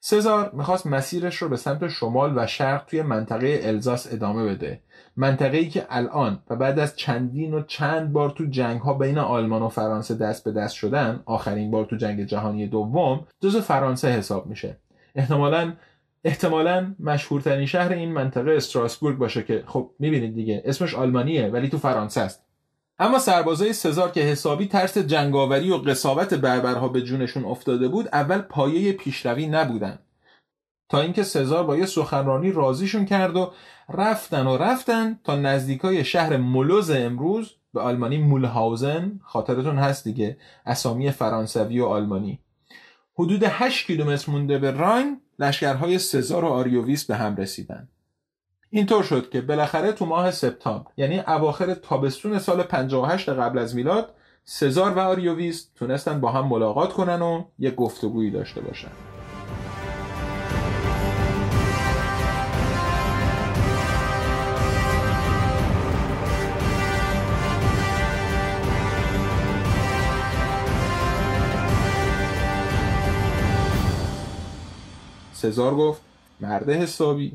سزار 0.00 0.50
می‌خواست 0.52 0.86
مسیرش 0.86 1.36
رو 1.36 1.48
به 1.48 1.56
سمت 1.56 1.88
شمال 1.88 2.38
و 2.38 2.46
شرق 2.46 2.84
توی 2.86 3.02
منطقه 3.02 3.60
الزاس 3.62 4.12
ادامه 4.12 4.44
بده. 4.44 4.80
منطقه‌ای 5.16 5.68
که 5.68 5.86
الان 5.90 6.42
و 6.50 6.56
بعد 6.56 6.78
از 6.78 6.96
چندین 6.96 7.54
و 7.54 7.62
چند 7.62 8.12
بار 8.12 8.30
تو 8.30 8.44
جنگ 8.44 8.80
ها 8.80 8.94
بین 8.94 9.18
آلمان 9.18 9.62
و 9.62 9.68
فرانسه 9.68 10.14
دست 10.14 10.44
به 10.44 10.52
دست 10.52 10.74
شدن 10.74 11.22
آخرین 11.24 11.70
بار 11.70 11.84
تو 11.84 11.96
جنگ 11.96 12.24
جهانی 12.24 12.66
دوم 12.66 13.26
جزو 13.40 13.60
فرانسه 13.60 14.08
حساب 14.08 14.46
میشه. 14.46 14.76
احتمالا 15.14 15.72
احتمالا 16.24 16.94
مشهورترین 17.00 17.66
شهر 17.66 17.92
این 17.92 18.12
منطقه 18.12 18.50
استراسبورگ 18.50 19.18
باشه 19.18 19.42
که 19.42 19.64
خب 19.66 19.90
می‌بینید 19.98 20.34
دیگه 20.34 20.62
اسمش 20.64 20.94
آلمانیه 20.94 21.48
ولی 21.48 21.68
تو 21.68 21.78
فرانسه 21.78 22.20
است. 22.20 22.44
اما 22.98 23.18
سربازای 23.18 23.72
سزار 23.72 24.10
که 24.10 24.20
حسابی 24.20 24.66
ترس 24.66 24.98
جنگاوری 24.98 25.70
و 25.70 25.76
قصاوت 25.76 26.34
بربرها 26.34 26.88
به 26.88 27.02
جونشون 27.02 27.44
افتاده 27.44 27.88
بود 27.88 28.08
اول 28.12 28.38
پایه 28.38 28.92
پیشروی 28.92 29.46
نبودن. 29.46 29.98
تا 30.88 31.00
اینکه 31.00 31.22
سزار 31.22 31.64
با 31.64 31.76
یه 31.76 31.86
سخنرانی 31.86 32.52
راضیشون 32.52 33.04
کرد 33.04 33.36
و 33.36 33.52
رفتن 33.88 34.46
و 34.46 34.56
رفتن 34.56 35.18
تا 35.24 35.36
نزدیکای 35.36 36.04
شهر 36.04 36.36
مولوز 36.36 36.90
امروز 36.90 37.54
به 37.74 37.80
آلمانی 37.80 38.18
مولهاوزن 38.18 39.20
خاطرتون 39.24 39.78
هست 39.78 40.04
دیگه 40.04 40.36
اسامی 40.66 41.10
فرانسوی 41.10 41.80
و 41.80 41.86
آلمانی. 41.86 42.38
حدود 43.14 43.42
8 43.44 43.86
کیلومتر 43.86 44.32
مونده 44.32 44.58
به 44.58 44.70
راین 44.70 45.20
لشکرهای 45.38 45.98
سزار 45.98 46.44
و 46.44 46.48
آریوویست 46.48 47.04
به 47.04 47.16
هم 47.16 47.36
رسیدن. 47.36 47.88
اینطور 48.70 49.02
شد 49.02 49.30
که 49.30 49.40
بالاخره 49.40 49.92
تو 49.92 50.06
ماه 50.06 50.30
سپتامبر 50.30 50.90
یعنی 50.96 51.18
اواخر 51.18 51.74
تابستون 51.74 52.38
سال 52.38 52.62
58 52.62 53.28
قبل 53.28 53.58
از 53.58 53.76
میلاد 53.76 54.14
سزار 54.44 54.92
و 54.94 54.98
آریوویست 54.98 55.70
تونستن 55.74 56.20
با 56.20 56.32
هم 56.32 56.46
ملاقات 56.46 56.92
کنن 56.92 57.22
و 57.22 57.44
یک 57.58 57.74
گفتگویی 57.74 58.30
داشته 58.30 58.60
باشن. 58.60 59.17
سزار 75.50 75.74
گفت 75.74 76.00
مرد 76.40 76.70
حسابی. 76.70 77.32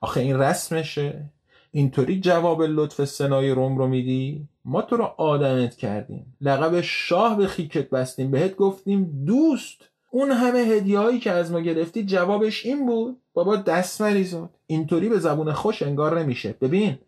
آخه 0.00 0.20
این 0.20 0.38
رسمشه. 0.38 1.24
اینطوری 1.72 2.20
جواب 2.20 2.62
لطف 2.62 3.04
سنای 3.04 3.50
روم 3.50 3.78
رو 3.78 3.86
میدی؟ 3.86 4.48
ما 4.64 4.82
تو 4.82 4.96
رو 4.96 5.04
آدمت 5.04 5.76
کردیم. 5.76 6.36
لقب 6.40 6.80
شاه 6.80 7.36
به 7.36 7.46
خیکت 7.46 7.90
بستیم. 7.90 8.30
بهت 8.30 8.56
گفتیم 8.56 9.24
دوست. 9.26 9.78
اون 10.10 10.30
همه 10.30 10.58
هدیه 10.58 11.18
که 11.18 11.30
از 11.30 11.52
ما 11.52 11.60
گرفتی 11.60 12.04
جوابش 12.04 12.66
این 12.66 12.86
بود. 12.86 13.16
بابا 13.34 13.56
دست 13.56 14.00
مریزاد 14.00 14.50
اینطوری 14.66 15.08
به 15.08 15.18
زبون 15.18 15.52
خوش 15.52 15.82
انگار 15.82 16.20
نمیشه. 16.20 16.54
ببین 16.60 16.98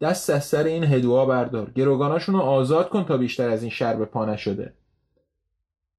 دست 0.00 0.30
از 0.30 0.44
سر 0.44 0.64
این 0.64 0.84
هدوها 0.84 1.26
بردار. 1.26 1.70
گروگاناشون 1.70 2.34
رو 2.34 2.40
آزاد 2.40 2.88
کن 2.88 3.04
تا 3.04 3.16
بیشتر 3.16 3.48
از 3.48 3.62
این 3.62 3.70
شر 3.70 3.96
به 3.96 4.04
پا 4.04 4.24
نشده. 4.24 4.72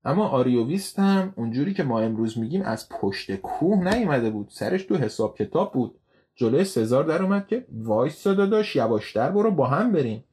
اما 0.06 0.28
آریوویست 0.28 1.00
هم 1.00 1.34
اونجوری 1.36 1.74
که 1.74 1.84
ما 1.84 2.00
امروز 2.00 2.38
میگیم 2.38 2.62
از 2.62 2.90
پشت 2.90 3.36
کوه 3.36 3.96
نیومده 3.96 4.30
بود. 4.30 4.48
سرش 4.50 4.84
تو 4.84 4.96
حساب 4.96 5.38
کتاب 5.38 5.74
بود. 5.74 5.96
جلوی 6.36 6.64
سزار 6.64 7.04
در 7.04 7.22
اومد 7.22 7.48
که 7.48 7.66
وایس 7.72 8.28
داداش 8.28 8.76
یواشتر 8.76 9.32
برو 9.32 9.52
با 9.52 9.68
هم 9.68 9.92
بریم. 9.92 10.24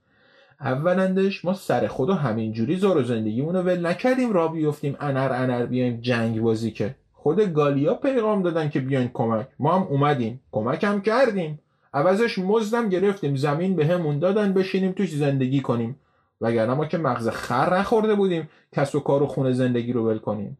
اولندش 0.60 1.44
ما 1.44 1.54
سرخود 1.54 2.14
همینجوری 2.14 2.76
زار 2.76 2.96
و 2.96 3.02
زندگیمون 3.02 3.54
رو 3.56 3.62
ول 3.62 3.86
نکردیم 3.86 4.32
را 4.32 4.48
بیفتیم 4.48 4.96
انر 5.00 5.32
انر 5.32 5.66
بیایم 5.66 6.00
جنگ 6.00 6.40
بازی 6.40 6.70
که. 6.70 6.94
خود 7.12 7.52
گالیا 7.52 7.94
پیغام 7.94 8.42
دادن 8.42 8.68
که 8.68 8.80
بیاین 8.80 9.10
کمک. 9.14 9.48
ما 9.58 9.74
هم 9.74 9.82
اومدیم. 9.82 10.40
هم 10.82 11.00
کردیم. 11.00 11.58
عوضش 11.94 12.38
مزدم 12.38 12.88
گرفتیم. 12.88 13.36
زمین 13.36 13.76
بهمون 13.76 14.18
دادن 14.18 14.52
بشینیم 14.52 14.92
توش 14.92 15.14
زندگی 15.14 15.60
کنیم. 15.60 15.96
وگرنه 16.40 16.74
ما 16.74 16.86
که 16.86 16.98
مغز 16.98 17.28
خر 17.28 17.78
نخورده 17.78 18.14
بودیم 18.14 18.50
کس 18.72 18.94
و 18.94 19.00
کار 19.00 19.22
و 19.22 19.26
خونه 19.26 19.52
زندگی 19.52 19.92
رو 19.92 20.06
ول 20.08 20.18
کنیم. 20.18 20.58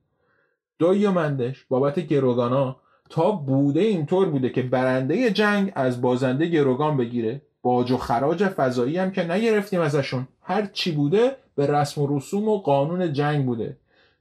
دویومندش 0.79 1.64
بابت 1.69 2.01
گروگانا 2.01 2.77
تا 3.11 3.31
بوده 3.31 3.81
اینطور 3.81 4.29
بوده 4.29 4.51
که 4.51 4.62
برنده 4.62 5.31
جنگ 5.31 5.73
از 5.75 6.01
بازنده 6.01 6.47
گروگان 6.47 6.97
بگیره 6.97 7.43
باج 7.62 7.90
و 7.90 7.97
خراج 7.97 8.45
اضافی 8.45 8.99
هم 8.99 9.11
که 9.11 9.33
نگرفتیم 9.33 9.81
ازشون. 9.81 10.29
هر 10.43 10.66
چی 10.66 10.93
بوده 10.93 11.37
به 11.55 11.66
رسم 11.66 12.03
و 12.03 12.16
رسوم 12.16 12.49
و 12.49 12.59
قانون 12.59 13.12
جنگ 13.12 13.47
بوده. 13.47 13.77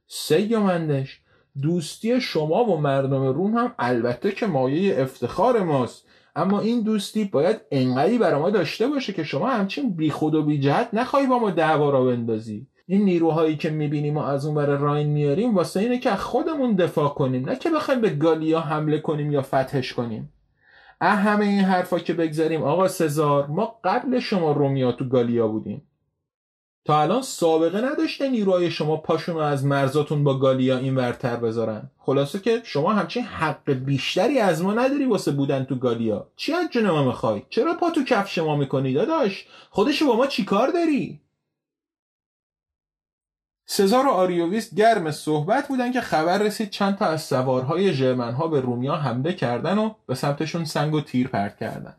سیومندش 0.06 1.20
دوستی 1.62 2.20
شما 2.20 2.64
و 2.64 2.76
مردم 2.76 3.24
روم 3.24 3.58
هم 3.58 3.74
البته 3.78 4.32
که 4.32 4.46
مایه 4.46 5.02
افتخار 5.02 5.62
ماست. 5.62 6.06
اما 6.36 6.60
این 6.60 6.82
دوستی 6.82 7.24
باید 7.24 7.60
انقدی 7.70 8.18
برای 8.18 8.40
ما 8.40 8.50
داشته 8.50 8.86
باشه 8.88 9.12
که 9.12 9.24
شما 9.24 9.48
همچین 9.48 9.90
بیخود 9.96 10.34
و 10.34 10.42
بیجهت 10.42 10.88
نخواهی 10.92 11.26
با 11.26 11.38
ما 11.38 11.50
دعوا 11.50 11.90
را 11.90 12.04
بندازی. 12.04 12.66
این 12.86 13.04
نیروهایی 13.04 13.56
که 13.56 13.70
می‌بینیم 13.70 14.16
و 14.16 14.20
از 14.20 14.46
اون 14.46 14.54
ور 14.54 14.78
راین 14.78 15.08
میاریم 15.08 15.54
واسه 15.54 15.80
اینه 15.80 15.98
که 15.98 16.10
خودمون 16.10 16.74
دفاع 16.74 17.08
کنیم 17.08 17.48
نه 17.48 17.56
که 17.56 17.70
بخوایم 17.70 18.00
به 18.00 18.10
گالیا 18.10 18.60
حمله 18.60 18.98
کنیم 18.98 19.32
یا 19.32 19.42
فتحش 19.42 19.92
کنیم. 19.92 20.32
اه 21.00 21.16
همه 21.16 21.44
این 21.44 21.64
حرفا 21.64 21.98
که 21.98 22.14
بگذاریم 22.14 22.62
آقا 22.62 22.88
سزار 22.88 23.46
ما 23.46 23.78
قبل 23.84 24.18
شما 24.18 24.52
رومیا 24.52 24.92
تو 24.92 25.04
گالیا 25.04 25.48
بودیم. 25.48 25.82
تا 26.84 27.00
الان 27.02 27.22
سابقه 27.22 27.80
نداشته 27.80 28.28
نیروهای 28.28 28.70
شما 28.70 28.96
پاشون 28.96 29.34
رو 29.34 29.40
از 29.40 29.64
مرزاتون 29.64 30.24
با 30.24 30.38
گالیا 30.38 30.78
این 30.78 30.96
ورتر 30.96 31.36
بذارن. 31.36 31.90
خلاصه 31.98 32.38
که 32.38 32.60
شما 32.64 32.92
همچین 32.92 33.22
حق 33.22 33.70
بیشتری 33.70 34.38
از 34.38 34.62
ما 34.62 34.74
نداری 34.74 35.04
واسه 35.04 35.32
بودن 35.32 35.64
تو 35.64 35.74
گالیا 35.74 36.26
چی 36.36 36.52
از 36.52 36.68
جون 36.70 36.90
ما 36.90 37.04
می‌خوای؟ 37.04 37.42
چرا 37.50 37.74
پا 37.74 37.90
تو 37.90 38.04
کفش 38.04 38.38
ما 38.38 38.56
می‌کنی 38.56 38.92
داداش؟ 38.92 39.46
خودشو 39.70 40.06
با 40.06 40.16
ما 40.16 40.26
چیکار 40.26 40.68
داری؟ 40.68 41.20
سزار 43.66 44.06
و 44.06 44.10
آریوویست 44.10 44.74
گرم 44.74 45.10
صحبت 45.10 45.68
بودن 45.68 45.92
که 45.92 46.00
خبر 46.00 46.38
رسید 46.38 46.70
چند 46.70 46.96
تا 46.98 47.06
از 47.06 47.22
سوارهای 47.22 47.92
ژرمن 47.92 48.32
ها 48.32 48.48
به 48.48 48.60
رومیا 48.60 48.94
حمله 48.94 49.32
کردن 49.32 49.78
و 49.78 49.94
به 50.06 50.14
سمتشون 50.14 50.64
سنگ 50.64 50.94
و 50.94 51.00
تیر 51.00 51.28
پرت 51.28 51.56
کردن. 51.56 51.96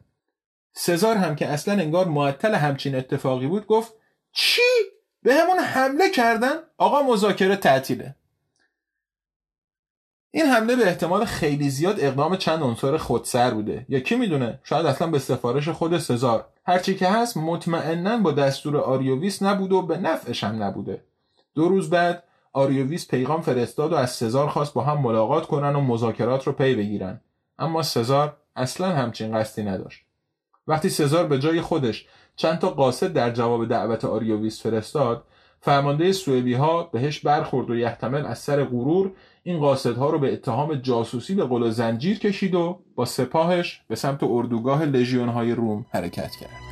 سزار 0.74 1.15
هم 1.15 1.36
که 1.36 1.48
اصلا 1.48 1.74
انگار 1.74 2.06
معطل 2.06 2.56
همچین 2.56 2.96
اتفاقی 2.96 3.48
بود 3.48 3.65
گفت 3.67 3.94
چی؟ 4.32 4.62
بهمون 5.24 5.60
حمله 5.60 6.10
کردن؟ 6.10 6.56
آقا 6.78 7.02
مذاکره 7.04 7.56
تعطیله. 7.56 8.15
این 10.32 10.46
حمله 10.46 10.76
به 10.76 10.88
احتمال 10.88 11.26
خیلی 11.26 11.70
زیاد 11.70 12.00
اقدام 12.00 12.38
چند 12.38 12.63
عنصر 12.63 12.98
خودسر 12.98 13.52
بوده. 13.52 13.86
یا 13.89 14.00
کی 14.00 14.15
می‌دونه؟ 14.15 14.60
شاید 14.63 14.86
اصلا 14.86 15.08
به 15.08 15.20
سفارش 15.20 15.70
خود 15.70 15.98
سزار. 15.98 16.48
هرچی 16.65 16.96
که 16.96 17.08
هست 17.08 17.38
مطمئنا 17.38 18.17
با 18.17 18.32
دستور 18.32 18.78
آریوویست 18.78 19.43
نبود 19.44 19.72
و 19.72 19.82
به 19.82 19.98
نفعش 19.98 20.44
هم 20.44 20.63
نبوده. 20.63 21.04
دو 21.56 21.70
روز 21.70 21.89
بعد 21.89 22.24
آریوویست 22.54 23.08
پیغام 23.08 23.41
فرستاد 23.41 23.94
و 23.94 23.96
از 23.96 24.12
سزار 24.12 24.48
خواست 24.48 24.74
با 24.74 24.82
هم 24.82 25.02
ملاقات 25.02 25.48
کنن 25.48 25.76
و 25.76 25.82
مذاکرات 25.82 26.44
رو 26.48 26.54
پی 26.54 26.76
بگیرن. 26.76 27.22
اما 27.60 27.84
سزار 27.84 28.38
اصلا 28.56 28.89
همچین 28.89 29.38
قصدی 29.38 29.63
نداشت. 29.63 30.06
وقتی 30.67 30.89
سزار 30.89 31.28
به 31.28 31.39
جای 31.39 31.62
خودش 31.62 32.08
چند 32.41 32.60
تا 32.60 32.69
قاصد 32.69 33.13
در 33.13 33.32
جواب 33.32 33.67
دعوت 33.67 34.06
آریوویس 34.06 34.63
فرستاد 34.63 35.23
فرمانده 35.60 36.12
سوئدی 36.12 36.54
ها 36.54 36.84
بهش 36.84 37.19
برخورد 37.19 37.69
و 37.69 37.75
یحتمل 37.75 38.25
از 38.25 38.39
سر 38.39 38.63
غرور 38.63 39.12
این 39.43 39.60
قاصدها 39.60 40.10
رو 40.10 40.19
به 40.19 40.34
اتهام 40.34 40.75
جاسوسی 40.75 41.36
به 41.36 41.45
قل 41.45 41.69
زنجیر 41.69 42.19
کشید 42.19 42.56
و 42.56 42.80
با 42.95 43.06
سپاهش 43.06 43.82
به 43.88 43.95
سمت 43.95 44.23
اردوگاه 44.23 44.86
لژیون 44.86 45.30
های 45.30 45.51
روم 45.51 45.86
حرکت 45.89 46.32
کرد. 46.41 46.70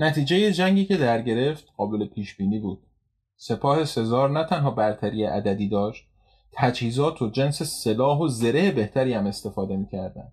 نتیجه 0.00 0.52
جنگی 0.52 0.84
که 0.84 0.96
در 0.96 1.22
گرفت 1.22 1.68
قابل 1.76 2.06
پیش 2.06 2.36
بینی 2.36 2.58
بود. 2.58 2.78
سپاه 3.36 3.84
سزار 3.84 4.30
نه 4.30 4.44
تنها 4.44 4.70
برتری 4.70 5.24
عددی 5.24 5.68
داشت، 5.68 6.06
تجهیزات 6.52 7.22
و 7.22 7.30
جنس 7.30 7.62
سلاح 7.62 8.18
و 8.18 8.28
زره 8.28 8.70
بهتری 8.70 9.12
هم 9.12 9.26
استفاده 9.26 9.76
می‌کردن. 9.76 10.32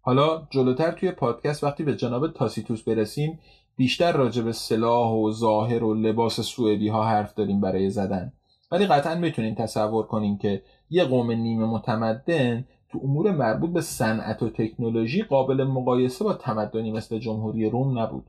حالا 0.00 0.46
جلوتر 0.50 0.90
توی 0.90 1.10
پادکست 1.10 1.64
وقتی 1.64 1.82
به 1.82 1.96
جناب 1.96 2.32
تاسیتوس 2.32 2.82
برسیم 2.82 3.38
بیشتر 3.76 4.12
راجع 4.12 4.42
به 4.42 4.52
سلاح 4.52 5.12
و 5.12 5.30
ظاهر 5.30 5.84
و 5.84 5.94
لباس 5.94 6.40
سوئدی 6.40 6.88
ها 6.88 7.04
حرف 7.04 7.34
داریم 7.34 7.60
برای 7.60 7.90
زدن 7.90 8.32
ولی 8.72 8.86
قطعا 8.86 9.14
می‌تونین 9.14 9.54
تصور 9.54 10.06
کنیم 10.06 10.38
که 10.38 10.62
یه 10.90 11.04
قوم 11.04 11.30
نیمه 11.30 11.66
متمدن 11.66 12.64
تو 12.88 13.00
امور 13.04 13.30
مربوط 13.30 13.70
به 13.70 13.80
صنعت 13.80 14.42
و 14.42 14.50
تکنولوژی 14.50 15.22
قابل 15.22 15.64
مقایسه 15.64 16.24
با 16.24 16.34
تمدنی 16.34 16.92
مثل 16.92 17.18
جمهوری 17.18 17.70
روم 17.70 17.98
نبود 17.98 18.24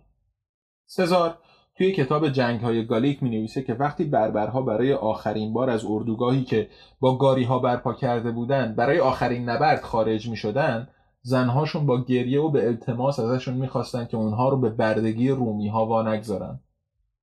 سزار 0.93 1.38
توی 1.75 1.91
کتاب 1.91 2.30
جنگ 2.30 2.62
های 2.62 2.86
گالیک 2.86 3.23
می 3.23 3.30
نویسه 3.30 3.62
که 3.62 3.73
وقتی 3.73 4.04
بربرها 4.04 4.62
برای 4.62 4.93
آخرین 4.93 5.54
بار 5.54 5.69
از 5.69 5.86
اردوگاهی 5.86 6.43
که 6.43 6.69
با 6.99 7.17
گاری 7.17 7.43
ها 7.43 7.60
برپا 7.60 7.93
کرده 7.93 8.32
بودن 8.32 8.75
برای 8.75 8.99
آخرین 8.99 9.49
نبرد 9.49 9.82
خارج 9.82 10.30
می 10.30 10.38
شدن 10.38 10.88
زنهاشون 11.21 11.86
با 11.86 12.04
گریه 12.04 12.41
و 12.41 12.49
به 12.49 12.67
التماس 12.67 13.19
ازشون 13.19 13.54
می‌خواستن 13.54 14.06
که 14.06 14.17
اونها 14.17 14.49
رو 14.49 14.58
به 14.58 14.69
بردگی 14.69 15.30
رومی 15.30 15.67
ها 15.67 15.86
وا 15.86 16.13
نگذارن 16.13 16.60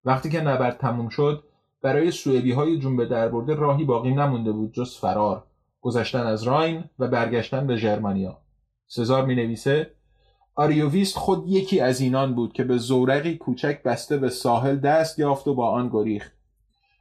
وقتی 0.04 0.30
که 0.30 0.40
نبرد 0.40 0.78
تموم 0.78 1.08
شد 1.08 1.44
برای 1.82 2.10
سوئدی 2.10 2.52
های 2.52 2.78
جون 2.78 2.96
به 2.96 3.06
دربرده 3.06 3.54
راهی 3.54 3.84
باقی 3.84 4.14
نمونده 4.14 4.52
بود 4.52 4.72
جز 4.72 4.96
فرار 4.96 5.44
گذشتن 5.80 6.26
از 6.26 6.42
راین 6.42 6.84
و 6.98 7.08
برگشتن 7.08 7.66
به 7.66 7.76
ژرمنیا 7.76 8.38
سزار 8.86 9.24
می 9.24 9.34
نویسه 9.34 9.97
آریوویست 10.58 11.16
خود 11.16 11.44
یکی 11.48 11.80
از 11.80 12.00
اینان 12.00 12.34
بود 12.34 12.52
که 12.52 12.64
به 12.64 12.76
زورقی 12.78 13.36
کوچک 13.36 13.82
بسته 13.82 14.16
به 14.16 14.28
ساحل 14.28 14.76
دست 14.76 15.18
یافت 15.18 15.48
و 15.48 15.54
با 15.54 15.70
آن 15.70 15.88
گریخت. 15.88 16.32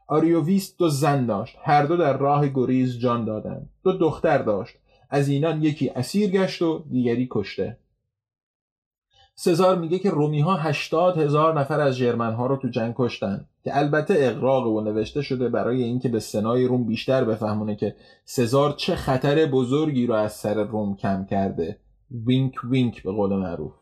آریوویست 0.08 0.78
دو 0.78 0.90
زن 0.90 1.26
داشت 1.26 1.58
هر 1.62 1.84
دو 1.86 1.98
در 1.98 2.18
راه 2.18 2.48
گریز 2.48 3.00
جان 3.00 3.26
دادند. 3.26 3.70
دو 3.84 3.92
دختر 3.92 4.38
داشت 4.38 4.76
از 5.10 5.28
اینان 5.30 5.64
یکی 5.64 5.90
اسیر 5.90 6.30
گشت 6.30 6.62
و 6.62 6.86
دیگری 6.90 7.28
کشته. 7.32 7.78
سزار 9.36 9.78
میگه 9.78 10.00
که 10.00 10.10
رومی 10.10 10.42
ها 10.42 10.56
هشتاد 10.56 11.18
هزار 11.18 11.60
نفر 11.60 11.80
از 11.80 11.98
جرمن 11.98 12.34
ها 12.34 12.48
رو 12.48 12.58
تو 12.58 12.68
جنگ 12.68 12.94
کشتن 12.98 13.46
که 13.64 13.78
البته 13.78 14.16
اغراقه 14.18 14.68
و 14.68 14.82
نوشته 14.82 15.22
شده 15.22 15.50
برای 15.50 15.84
اینکه 15.84 16.10
به 16.10 16.20
سنای 16.20 16.66
روم 16.66 16.84
بیشتر 16.84 17.24
بفهمونه 17.24 17.76
که 17.76 17.96
سزار 18.26 18.74
چه 18.78 18.96
خطر 18.96 19.46
بزرگی 19.46 20.08
رو 20.08 20.14
از 20.14 20.34
سر 20.34 20.64
روم 20.64 20.96
کم 20.96 21.26
کرده. 21.26 21.78
وینک 22.12 22.54
وینک 22.64 23.04
به 23.04 23.12
قول 23.12 23.36
معروف. 23.36 23.74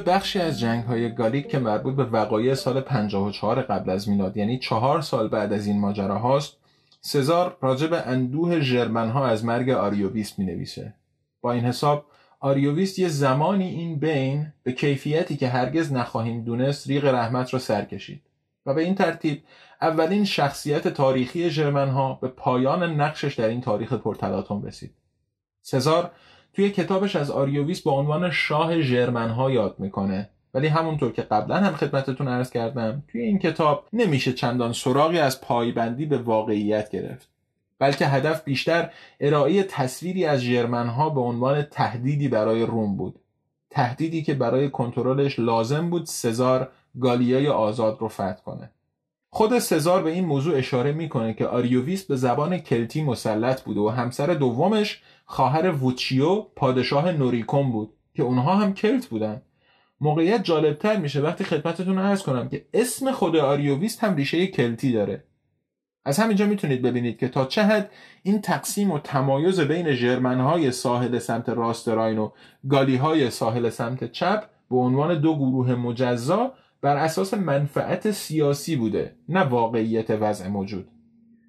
بخشی 0.00 0.38
از 0.38 0.60
جنگ 0.60 0.84
های 0.84 1.14
گالیک 1.14 1.48
که 1.48 1.58
مربوط 1.58 1.96
به 1.96 2.04
وقایع 2.04 2.54
سال 2.54 2.80
54 2.80 3.62
قبل 3.62 3.90
از 3.90 4.08
میلاد 4.08 4.36
یعنی 4.36 4.58
چهار 4.58 5.00
سال 5.00 5.28
بعد 5.28 5.52
از 5.52 5.66
این 5.66 5.80
ماجرا 5.80 6.18
هاست 6.18 6.56
سزار 7.00 7.56
راجع 7.60 7.86
به 7.86 8.06
اندوه 8.06 8.60
ژرمن 8.60 9.10
ها 9.10 9.26
از 9.26 9.44
مرگ 9.44 9.70
آریوویست 9.70 10.38
می 10.38 10.44
نویسه 10.44 10.94
با 11.40 11.52
این 11.52 11.64
حساب 11.64 12.04
آریوویست 12.40 12.98
یه 12.98 13.08
زمانی 13.08 13.68
این 13.68 13.98
بین 13.98 14.52
به 14.62 14.72
کیفیتی 14.72 15.36
که 15.36 15.48
هرگز 15.48 15.92
نخواهیم 15.92 16.44
دونست 16.44 16.88
ریق 16.88 17.04
رحمت 17.04 17.52
را 17.54 17.60
سر 17.60 17.84
کشید 17.84 18.22
و 18.66 18.74
به 18.74 18.82
این 18.82 18.94
ترتیب 18.94 19.42
اولین 19.80 20.24
شخصیت 20.24 20.88
تاریخی 20.88 21.50
ژرمن 21.50 21.88
ها 21.88 22.14
به 22.14 22.28
پایان 22.28 23.00
نقشش 23.00 23.34
در 23.34 23.48
این 23.48 23.60
تاریخ 23.60 23.92
پرتلاطم 23.92 24.62
رسید. 24.62 24.94
سزار 25.62 26.10
توی 26.52 26.70
کتابش 26.70 27.16
از 27.16 27.30
آریوویس 27.30 27.80
با 27.80 27.92
عنوان 27.92 28.30
شاه 28.30 28.80
ژرمن 28.80 29.30
ها 29.30 29.50
یاد 29.50 29.74
می‌کنه. 29.78 30.30
ولی 30.54 30.66
همونطور 30.66 31.12
که 31.12 31.22
قبلا 31.22 31.56
هم 31.56 31.72
خدمتتون 31.72 32.28
عرض 32.28 32.50
کردم 32.50 33.02
توی 33.08 33.20
این 33.20 33.38
کتاب 33.38 33.84
نمیشه 33.92 34.32
چندان 34.32 34.72
سراغی 34.72 35.18
از 35.18 35.40
پایبندی 35.40 36.06
به 36.06 36.18
واقعیت 36.18 36.90
گرفت 36.90 37.28
بلکه 37.78 38.06
هدف 38.06 38.44
بیشتر 38.44 38.90
ارائه 39.20 39.62
تصویری 39.62 40.24
از 40.24 40.44
ها 40.72 41.10
به 41.10 41.20
عنوان 41.20 41.62
تهدیدی 41.62 42.28
برای 42.28 42.62
روم 42.66 42.96
بود. 42.96 43.20
تهدیدی 43.70 44.22
که 44.22 44.34
برای 44.34 44.70
کنترلش 44.70 45.38
لازم 45.38 45.90
بود 45.90 46.06
سزار 46.06 46.72
گالیای 47.00 47.48
آزاد 47.48 47.96
رو 48.00 48.08
فتح 48.08 48.42
کنه. 48.44 48.70
خود 49.30 49.58
سزار 49.58 50.02
به 50.02 50.10
این 50.10 50.24
موضوع 50.24 50.56
اشاره 50.56 50.92
می‌کنه 50.92 51.34
که 51.34 51.46
آریوویس 51.46 52.04
به 52.04 52.16
زبان 52.16 52.58
کلتی 52.58 53.02
مسلط 53.02 53.62
بود 53.62 53.76
و 53.76 53.88
همسر 53.88 54.26
دومش 54.26 55.02
خواهر 55.30 55.70
ووچیو 55.70 56.40
پادشاه 56.56 57.12
نوریکوم 57.12 57.72
بود 57.72 57.92
که 58.14 58.22
اونها 58.22 58.54
هم 58.54 58.74
کلت 58.74 59.06
بودن. 59.06 59.42
موقعیت 60.00 60.44
جالبتر 60.44 60.96
میشه 60.96 61.20
وقتی 61.20 61.44
خدمتتون 61.44 61.98
عرض 61.98 62.22
کنم 62.22 62.48
که 62.48 62.66
اسم 62.74 63.12
خود 63.12 63.36
آریوویست 63.36 64.04
هم 64.04 64.16
ریشه 64.16 64.46
کلتی 64.46 64.92
داره. 64.92 65.24
از 66.04 66.18
همینجا 66.18 66.46
می‌تونید 66.46 66.82
ببینید 66.82 67.18
که 67.18 67.28
تا 67.28 67.44
چه 67.44 67.62
حد 67.62 67.90
این 68.22 68.40
تقسیم 68.40 68.90
و 68.90 68.98
تمایز 68.98 69.60
بین 69.60 69.92
ژرمنهای 69.92 70.72
ساحل 70.72 71.18
سمت 71.18 71.48
راست 71.48 71.88
راین 71.88 72.18
و 72.18 72.30
گالیهای 72.68 73.30
ساحل 73.30 73.70
سمت 73.70 74.12
چپ 74.12 74.44
به 74.70 74.76
عنوان 74.76 75.20
دو 75.20 75.36
گروه 75.36 75.74
مجزا 75.74 76.52
بر 76.80 76.96
اساس 76.96 77.34
منفعت 77.34 78.10
سیاسی 78.10 78.76
بوده 78.76 79.14
نه 79.28 79.40
واقعیت 79.40 80.10
وضع 80.10 80.48
موجود. 80.48 80.88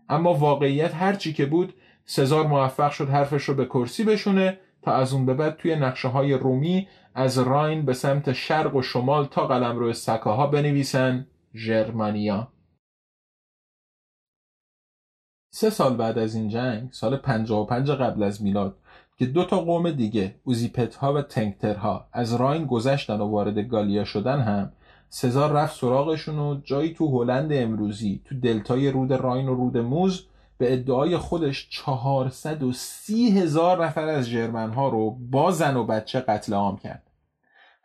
اما 0.10 0.34
واقعیت 0.34 0.96
هرچی 0.96 1.34
که 1.34 1.46
بود 1.46 1.74
سزار 2.12 2.48
موفق 2.48 2.92
شد 2.92 3.10
حرفش 3.10 3.44
رو 3.44 3.54
به 3.54 3.66
کرسی 3.66 4.04
بشونه 4.04 4.58
تا 4.82 4.94
از 4.94 5.14
اون 5.14 5.26
به 5.26 5.34
بعد 5.34 5.58
توی 5.58 5.76
نقشه 5.76 6.08
های 6.08 6.34
رومی 6.34 6.88
از 7.16 7.40
راین 7.40 7.86
به 7.86 7.94
سمت 7.94 8.34
شرق 8.34 8.76
و 8.76 8.82
شمال 8.82 9.26
تا 9.26 9.48
قلم 9.48 9.80
روی 9.80 9.94
سکاها 9.94 10.48
بنویسن 10.48 11.28
ژرمانیا 11.56 12.48
سه 15.54 15.70
سال 15.70 15.96
بعد 15.96 16.18
از 16.18 16.36
این 16.36 16.50
جنگ 16.50 16.90
سال 16.92 17.18
55 17.18 17.92
قبل 17.92 18.24
از 18.24 18.44
میلاد 18.44 18.78
که 19.18 19.26
دو 19.26 19.46
تا 19.46 19.60
قوم 19.60 19.92
دیگه 19.92 20.36
اوزیپت 20.44 20.96
ها 20.96 21.14
و 21.14 21.22
تنکترها 21.22 22.08
از 22.14 22.34
راین 22.34 22.66
گذشتن 22.66 23.22
و 23.22 23.26
وارد 23.26 23.60
گالیا 23.60 24.04
شدن 24.04 24.40
هم 24.40 24.72
سزار 25.10 25.52
رفت 25.52 25.80
سراغشون 25.80 26.40
و 26.40 26.62
جایی 26.64 26.94
تو 26.94 27.22
هلند 27.22 27.54
امروزی 27.54 28.22
تو 28.26 28.40
دلتای 28.40 28.92
رود 28.92 29.14
راین 29.14 29.50
و 29.50 29.56
رود 29.56 29.78
موز 29.78 30.28
به 30.62 30.74
ادعای 30.74 31.18
خودش 31.18 31.68
430 31.70 33.40
هزار 33.40 33.86
نفر 33.86 34.08
از 34.08 34.30
جرمن 34.30 34.74
رو 34.74 35.18
با 35.32 35.52
زن 35.52 35.76
و 35.76 35.84
بچه 35.84 36.20
قتل 36.20 36.54
عام 36.54 36.78
کرد. 36.78 37.04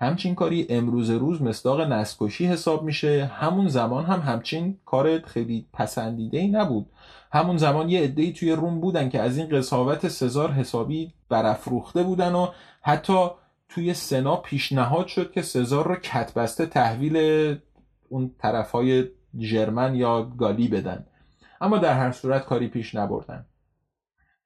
همچین 0.01 0.35
کاری 0.35 0.67
امروز 0.71 1.11
روز 1.11 1.43
مصداق 1.43 1.81
نسکشی 1.81 2.47
حساب 2.47 2.83
میشه. 2.83 3.25
همون 3.25 3.69
زمان 3.69 4.05
هم 4.05 4.21
همچین 4.21 4.79
کار 4.85 5.21
خیلی 5.21 5.67
پسندیده 5.73 6.39
ای 6.39 6.49
نبود. 6.49 6.87
همون 7.33 7.57
زمان 7.57 7.89
یه 7.89 8.01
عده‌ای 8.01 8.33
توی 8.33 8.53
روم 8.53 8.81
بودن 8.81 9.09
که 9.09 9.21
از 9.21 9.39
این 9.39 9.49
قصاوت 9.49 10.09
سزار 10.09 10.53
حسابی 10.53 11.13
برافروخته 11.29 12.03
بودن 12.03 12.35
و 12.35 12.49
حتی 12.83 13.27
توی 13.69 13.95
سنا 13.95 14.37
پیشنهاد 14.37 15.07
شد 15.07 15.33
که 15.33 15.43
سزار 15.43 15.89
رو 15.89 15.95
کتبسته 15.95 16.67
تحویل 16.67 17.17
اون 18.09 18.35
طرف 18.39 18.71
های 18.71 19.05
جرمن 19.39 19.95
یا 19.95 20.23
گالی 20.23 20.69
بدن. 20.69 21.07
اما 21.61 21.79
در 21.79 21.99
هر 21.99 22.13
صورت 22.13 22.45
کاری 22.45 22.69
پیش 22.69 22.95
نبردن. 22.95 23.47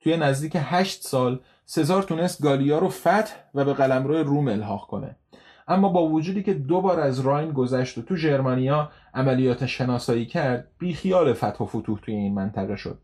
توی 0.00 0.16
نزدیک 0.16 0.56
هشت 0.60 1.02
سال 1.02 1.40
سزار 1.64 2.02
تونست 2.02 2.42
گالیا 2.42 2.78
رو 2.78 2.88
فتح 2.88 3.32
و 3.54 3.64
به 3.64 3.72
قلمرو 3.72 4.14
روم 4.14 4.48
الحاق 4.48 4.86
کنه. 4.86 5.16
اما 5.68 5.88
با 5.88 6.08
وجودی 6.08 6.42
که 6.42 6.54
دو 6.54 6.80
بار 6.80 7.00
از 7.00 7.20
راین 7.20 7.52
گذشت 7.52 7.98
و 7.98 8.02
تو 8.02 8.16
جرمانیا 8.16 8.90
عملیات 9.14 9.66
شناسایی 9.66 10.26
کرد 10.26 10.68
بیخیال 10.78 11.32
فتح 11.32 11.64
و 11.64 11.66
فتوح 11.66 12.00
توی 12.00 12.14
این 12.14 12.34
منطقه 12.34 12.76
شد. 12.76 12.98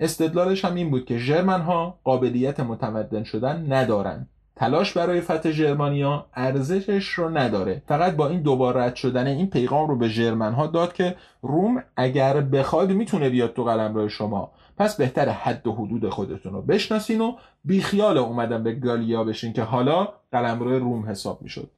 استدلالش 0.00 0.64
هم 0.64 0.74
این 0.74 0.90
بود 0.90 1.04
که 1.04 1.18
جرمن 1.18 1.60
ها 1.60 2.00
قابلیت 2.04 2.60
متمدن 2.60 3.24
شدن 3.24 3.72
ندارن. 3.72 4.28
تلاش 4.56 4.92
برای 4.92 5.20
فتح 5.20 5.50
جرمانیا 5.50 6.26
ارزشش 6.34 7.08
رو 7.08 7.38
نداره. 7.38 7.82
فقط 7.88 8.16
با 8.16 8.28
این 8.28 8.42
دوبار 8.42 8.76
رد 8.76 8.94
شدن 8.94 9.26
این 9.26 9.50
پیغام 9.50 9.88
رو 9.88 9.96
به 9.96 10.08
جرمن 10.08 10.52
ها 10.52 10.66
داد 10.66 10.92
که 10.92 11.16
روم 11.42 11.82
اگر 11.96 12.40
بخواد 12.40 12.92
می‌تونه 12.92 13.30
بیاد 13.30 13.52
تو 13.52 13.64
قلمرو 13.64 14.08
شما. 14.08 14.52
پس 14.78 14.96
بهتر 14.96 15.28
حد 15.28 15.66
و 15.66 15.72
حدود 15.72 16.08
خودتون 16.08 16.52
رو 16.52 16.62
بشناسین 16.62 17.20
و 17.20 17.36
بیخیال 17.64 18.18
اومدن 18.18 18.62
به 18.62 18.74
گالیا 18.74 19.24
بشین 19.24 19.52
که 19.52 19.62
حالا 19.62 20.08
قلمرو 20.32 20.78
روم 20.78 21.06
حساب 21.06 21.42
می‌شد. 21.42 21.70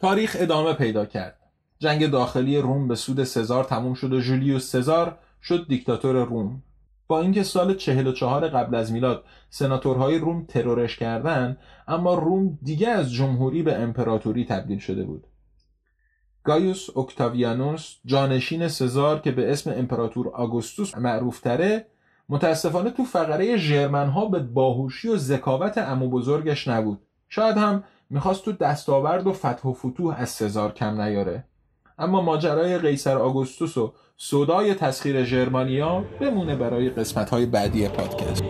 تاریخ 0.00 0.36
ادامه 0.40 0.72
پیدا 0.72 1.06
کرد. 1.06 1.36
جنگ 1.78 2.10
داخلی 2.10 2.58
روم 2.58 2.88
به 2.88 2.94
سود 2.94 3.24
سزار 3.24 3.64
تموم 3.64 3.94
شد 3.94 4.12
و 4.12 4.20
جولیوس 4.20 4.70
سزار 4.70 5.18
شد 5.42 5.68
دیکتاتور 5.68 6.24
روم. 6.24 6.62
با 7.06 7.20
اینکه 7.20 7.42
سال 7.42 7.74
44 7.74 8.48
قبل 8.48 8.74
از 8.74 8.92
میلاد 8.92 9.24
سناتورهای 9.50 10.18
روم 10.18 10.44
ترورش 10.44 10.96
کردند 10.96 11.58
اما 11.88 12.14
روم 12.14 12.58
دیگه 12.62 12.88
از 12.88 13.12
جمهوری 13.12 13.62
به 13.62 13.74
امپراتوری 13.74 14.44
تبدیل 14.44 14.78
شده 14.78 15.04
بود. 15.04 15.26
گایوس 16.44 16.90
اوکتاویانوس 16.90 17.96
جانشین 18.04 18.68
سزار 18.68 19.20
که 19.20 19.32
به 19.32 19.52
اسم 19.52 19.70
امپراتور 19.76 20.28
آگوستوس 20.28 20.96
معروف 20.96 21.40
تره 21.40 21.86
متاسفانه 22.28 22.90
تو 22.90 23.04
فقره 23.04 23.56
ژرمن 23.56 24.08
ها 24.08 24.26
به 24.26 24.38
باهوشی 24.38 25.08
و 25.08 25.16
ذکاوت 25.16 25.78
امو 25.78 26.08
بزرگش 26.08 26.68
نبود. 26.68 27.00
شاید 27.28 27.56
هم 27.56 27.84
می‌خواست 28.10 28.44
تو 28.44 28.52
دستاورد 28.52 29.26
و 29.26 29.32
فتح 29.32 29.68
و 29.68 29.72
فتوح 29.72 30.14
از 30.18 30.28
سزار 30.28 30.72
کم 30.72 31.00
نیاره. 31.00 31.44
اما 31.98 32.20
ماجرای 32.20 32.78
قیصر 32.78 33.18
آگوستوس 33.18 33.76
و 33.76 33.92
صدای 34.16 34.74
تسخیر 34.74 35.24
ژرمانیا 35.24 36.04
بمونه 36.20 36.56
برای 36.56 36.90
قسمت 36.90 37.30
های 37.30 37.46
بعدی 37.46 37.88
پادکست. 37.88 38.44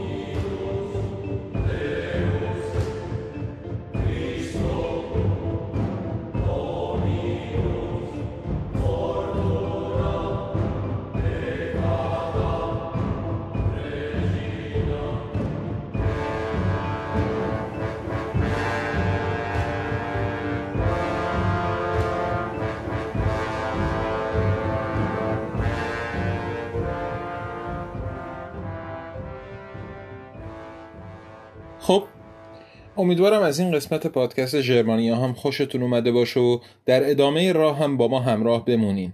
امیدوارم 32.97 33.43
از 33.43 33.59
این 33.59 33.73
قسمت 33.73 34.07
پادکست 34.07 34.57
جرمانیا 34.57 35.17
هم 35.17 35.33
خوشتون 35.33 35.83
اومده 35.83 36.13
باشه 36.13 36.41
و 36.41 36.59
در 36.87 37.11
ادامه 37.11 37.53
راه 37.53 37.79
هم 37.79 37.97
با 37.97 38.09
ما 38.09 38.21
همراه 38.21 38.65
بمونین. 38.65 39.13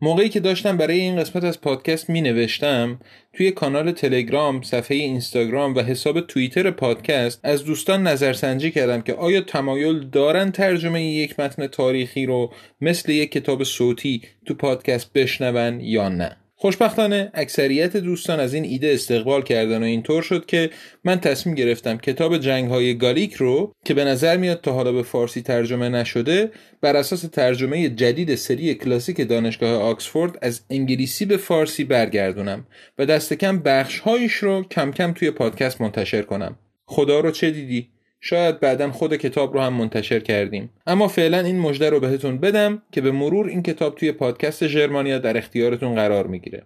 موقعی 0.00 0.28
که 0.28 0.40
داشتم 0.40 0.76
برای 0.76 1.00
این 1.00 1.16
قسمت 1.16 1.44
از 1.44 1.60
پادکست 1.60 2.10
می 2.10 2.20
نوشتم 2.20 3.00
توی 3.32 3.50
کانال 3.50 3.92
تلگرام، 3.92 4.62
صفحه 4.62 4.96
اینستاگرام 4.96 5.74
و 5.74 5.80
حساب 5.80 6.20
توییتر 6.20 6.70
پادکست 6.70 7.40
از 7.42 7.64
دوستان 7.64 8.02
نظرسنجی 8.06 8.70
کردم 8.70 9.02
که 9.02 9.14
آیا 9.14 9.40
تمایل 9.40 10.08
دارن 10.08 10.50
ترجمه 10.50 11.04
یک 11.04 11.40
متن 11.40 11.66
تاریخی 11.66 12.26
رو 12.26 12.52
مثل 12.80 13.12
یک 13.12 13.32
کتاب 13.32 13.64
صوتی 13.64 14.22
تو 14.46 14.54
پادکست 14.54 15.12
بشنون 15.12 15.80
یا 15.80 16.08
نه. 16.08 16.36
خوشبختانه 16.60 17.30
اکثریت 17.34 17.96
دوستان 17.96 18.40
از 18.40 18.54
این 18.54 18.64
ایده 18.64 18.92
استقبال 18.92 19.42
کردن 19.42 19.82
و 19.82 19.84
اینطور 19.84 20.22
شد 20.22 20.46
که 20.46 20.70
من 21.04 21.20
تصمیم 21.20 21.54
گرفتم 21.54 21.96
کتاب 21.96 22.38
جنگ 22.38 22.70
های 22.70 22.98
گالیک 22.98 23.34
رو 23.34 23.72
که 23.84 23.94
به 23.94 24.04
نظر 24.04 24.36
میاد 24.36 24.60
تا 24.60 24.72
حالا 24.72 24.92
به 24.92 25.02
فارسی 25.02 25.42
ترجمه 25.42 25.88
نشده 25.88 26.50
بر 26.80 26.96
اساس 26.96 27.22
ترجمه 27.22 27.88
جدید 27.88 28.34
سری 28.34 28.74
کلاسیک 28.74 29.28
دانشگاه 29.28 29.82
آکسفورد 29.82 30.38
از 30.42 30.60
انگلیسی 30.70 31.24
به 31.24 31.36
فارسی 31.36 31.84
برگردونم 31.84 32.66
و 32.98 33.06
دست 33.06 33.32
کم 33.32 33.58
بخش 33.58 33.98
هایش 33.98 34.32
رو 34.32 34.62
کم 34.62 34.92
کم 34.92 35.12
توی 35.12 35.30
پادکست 35.30 35.80
منتشر 35.80 36.22
کنم. 36.22 36.58
خدا 36.86 37.20
رو 37.20 37.30
چه 37.30 37.50
دیدی؟ 37.50 37.88
شاید 38.20 38.60
بعدا 38.60 38.92
خود 38.92 39.16
کتاب 39.16 39.54
رو 39.54 39.60
هم 39.60 39.72
منتشر 39.72 40.20
کردیم. 40.20 40.70
اما 40.86 41.08
فعلا 41.08 41.40
این 41.40 41.58
مژده 41.58 41.90
رو 41.90 42.00
بهتون 42.00 42.38
بدم 42.38 42.82
که 42.92 43.00
به 43.00 43.10
مرور 43.10 43.48
این 43.48 43.62
کتاب 43.62 43.94
توی 43.94 44.12
پادکست 44.12 44.66
ژرمانیا 44.66 45.18
در 45.18 45.36
اختیارتون 45.36 45.94
قرار 45.94 46.26
می‌گیره. 46.26 46.62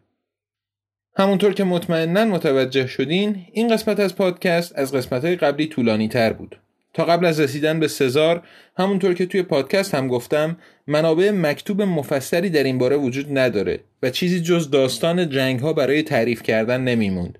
همونطور 1.16 1.54
که 1.54 1.64
مطمئنا 1.64 2.24
متوجه 2.24 2.86
شدین 2.86 3.46
این 3.52 3.68
قسمت 3.68 4.00
از 4.00 4.16
پادکست 4.16 4.78
از 4.78 4.94
قسمت 4.94 5.24
قبلی 5.24 5.66
طولانی 5.66 6.08
تر 6.08 6.32
بود. 6.32 6.56
تا 6.94 7.04
قبل 7.04 7.26
از 7.26 7.40
رسیدن 7.40 7.80
به 7.80 7.88
سزار 7.88 8.42
همونطور 8.76 9.14
که 9.14 9.26
توی 9.26 9.42
پادکست 9.42 9.94
هم 9.94 10.08
گفتم 10.08 10.56
منابع 10.86 11.30
مکتوب 11.30 11.82
مفسری 11.82 12.50
در 12.50 12.62
این 12.62 12.78
باره 12.78 12.96
وجود 12.96 13.38
نداره 13.38 13.80
و 14.02 14.10
چیزی 14.10 14.40
جز 14.40 14.70
داستان 14.70 15.30
جنگ 15.30 15.60
ها 15.60 15.72
برای 15.72 16.02
تعریف 16.02 16.42
کردن 16.42 16.80
نمیموند. 16.80 17.38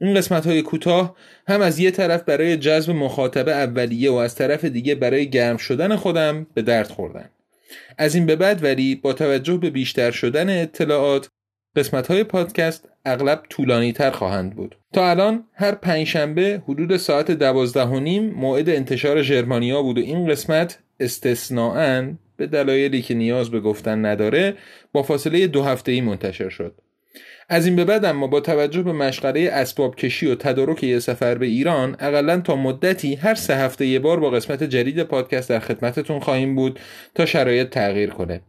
این 0.00 0.14
قسمت 0.14 0.46
های 0.46 0.62
کوتاه 0.62 1.16
هم 1.48 1.60
از 1.60 1.78
یه 1.78 1.90
طرف 1.90 2.22
برای 2.22 2.56
جذب 2.56 2.92
مخاطبه 2.92 3.52
اولیه 3.52 4.10
و 4.10 4.14
از 4.14 4.34
طرف 4.34 4.64
دیگه 4.64 4.94
برای 4.94 5.30
گرم 5.30 5.56
شدن 5.56 5.96
خودم 5.96 6.46
به 6.54 6.62
درد 6.62 6.88
خوردن. 6.88 7.30
از 7.98 8.14
این 8.14 8.26
به 8.26 8.36
بعد 8.36 8.64
ولی 8.64 8.94
با 8.94 9.12
توجه 9.12 9.56
به 9.56 9.70
بیشتر 9.70 10.10
شدن 10.10 10.62
اطلاعات 10.62 11.28
قسمت 11.76 12.06
های 12.06 12.24
پادکست 12.24 12.88
اغلب 13.04 13.42
طولانی 13.50 13.92
تر 13.92 14.10
خواهند 14.10 14.54
بود. 14.54 14.76
تا 14.92 15.10
الان 15.10 15.44
هر 15.54 15.74
پنجشنبه 15.74 16.62
حدود 16.68 16.96
ساعت 16.96 17.30
دوازده 17.30 17.84
و 17.84 18.00
نیم 18.00 18.30
موعد 18.30 18.68
انتشار 18.68 19.22
ژرمانیا 19.22 19.82
بود 19.82 19.98
و 19.98 20.00
این 20.00 20.28
قسمت 20.28 20.78
استثناعا 21.00 22.14
به 22.36 22.46
دلایلی 22.46 23.02
که 23.02 23.14
نیاز 23.14 23.50
به 23.50 23.60
گفتن 23.60 24.04
نداره 24.04 24.54
با 24.92 25.02
فاصله 25.02 25.46
دو 25.46 25.62
هفته 25.62 25.92
ای 25.92 26.00
منتشر 26.00 26.48
شد. 26.48 26.80
از 27.48 27.66
این 27.66 27.76
به 27.76 27.84
بعد 27.84 28.04
اما 28.04 28.26
با 28.26 28.40
توجه 28.40 28.82
به 28.82 28.92
مشغله 28.92 29.50
اسباب 29.52 29.96
کشی 29.96 30.26
و 30.26 30.34
تدارک 30.34 30.82
یه 30.82 30.98
سفر 30.98 31.34
به 31.34 31.46
ایران 31.46 31.96
اقلا 31.98 32.40
تا 32.40 32.56
مدتی 32.56 33.14
هر 33.14 33.34
سه 33.34 33.56
هفته 33.56 33.86
یه 33.86 33.98
بار 33.98 34.20
با 34.20 34.30
قسمت 34.30 34.62
جدید 34.62 35.02
پادکست 35.02 35.48
در 35.48 35.58
خدمتتون 35.58 36.20
خواهیم 36.20 36.54
بود 36.54 36.80
تا 37.14 37.26
شرایط 37.26 37.68
تغییر 37.68 38.10
کنه. 38.10 38.40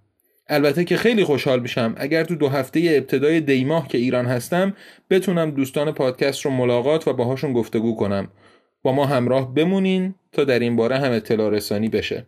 البته 0.50 0.84
که 0.84 0.98
خیلی 0.98 1.24
خوشحال 1.24 1.60
میشم 1.60 1.96
اگر 1.98 2.24
تو 2.24 2.36
دو 2.36 2.50
هفته 2.50 2.80
ابتدای 2.86 3.42
دیماه 3.42 3.88
که 3.88 3.98
ایران 3.98 4.26
هستم 4.26 4.74
بتونم 5.10 5.52
دوستان 5.52 5.92
پادکست 5.92 6.46
رو 6.46 6.52
ملاقات 6.52 7.08
و 7.08 7.14
باهاشون 7.14 7.54
گفتگو 7.54 7.96
کنم. 7.96 8.28
با 8.82 8.92
ما 8.92 9.06
همراه 9.06 9.54
بمونین 9.54 10.16
تا 10.32 10.44
در 10.44 10.60
این 10.60 10.76
باره 10.76 10.98
هم 10.98 11.12
اطلاع 11.12 11.50
رسانی 11.50 11.90
بشه. 11.90 12.26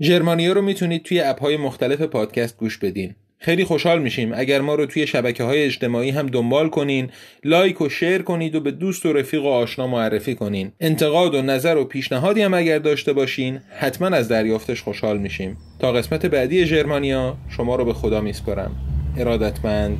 جرمانیا 0.00 0.52
رو 0.52 0.62
می‌تونید 0.62 1.02
توی 1.02 1.20
اپهای 1.20 1.56
مختلف 1.56 2.02
پادکست 2.02 2.56
گوش 2.56 2.78
بدین. 2.78 3.14
خیلی 3.38 3.64
خوشحال 3.64 4.02
میشیم. 4.02 4.32
اگر 4.34 4.60
ما 4.60 4.74
رو 4.74 4.86
توی 4.86 5.06
شبکه 5.06 5.44
های 5.44 5.64
اجتماعی 5.64 6.10
هم 6.10 6.26
دنبال 6.26 6.68
کنین 6.68 7.10
لایک 7.44 7.80
و 7.80 7.88
شیر 7.88 8.22
کنید 8.22 8.54
و 8.54 8.60
به 8.60 8.70
دوست 8.70 9.06
و 9.06 9.12
رفیق 9.12 9.44
و 9.44 9.48
آشنا 9.48 9.86
معرفی 9.86 10.34
کنین. 10.34 10.72
انتقاد 10.80 11.34
و 11.34 11.42
نظر 11.42 11.76
و 11.76 11.84
پیشنهادی 11.84 12.42
هم 12.42 12.54
اگر 12.54 12.78
داشته 12.78 13.12
باشین 13.12 13.60
حتما 13.78 14.08
از 14.08 14.28
دریافتش 14.28 14.82
خوشحال 14.82 15.18
میشیم. 15.18 15.56
تا 15.78 15.92
قسمت 15.92 16.26
بعدی 16.26 16.66
ژرمانیا 16.66 17.36
شما 17.48 17.76
رو 17.76 17.84
به 17.84 17.92
خدا 17.92 18.20
میسپارم. 18.20 18.76
ارادتمند 19.18 19.98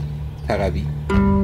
تقوی. 0.49 1.38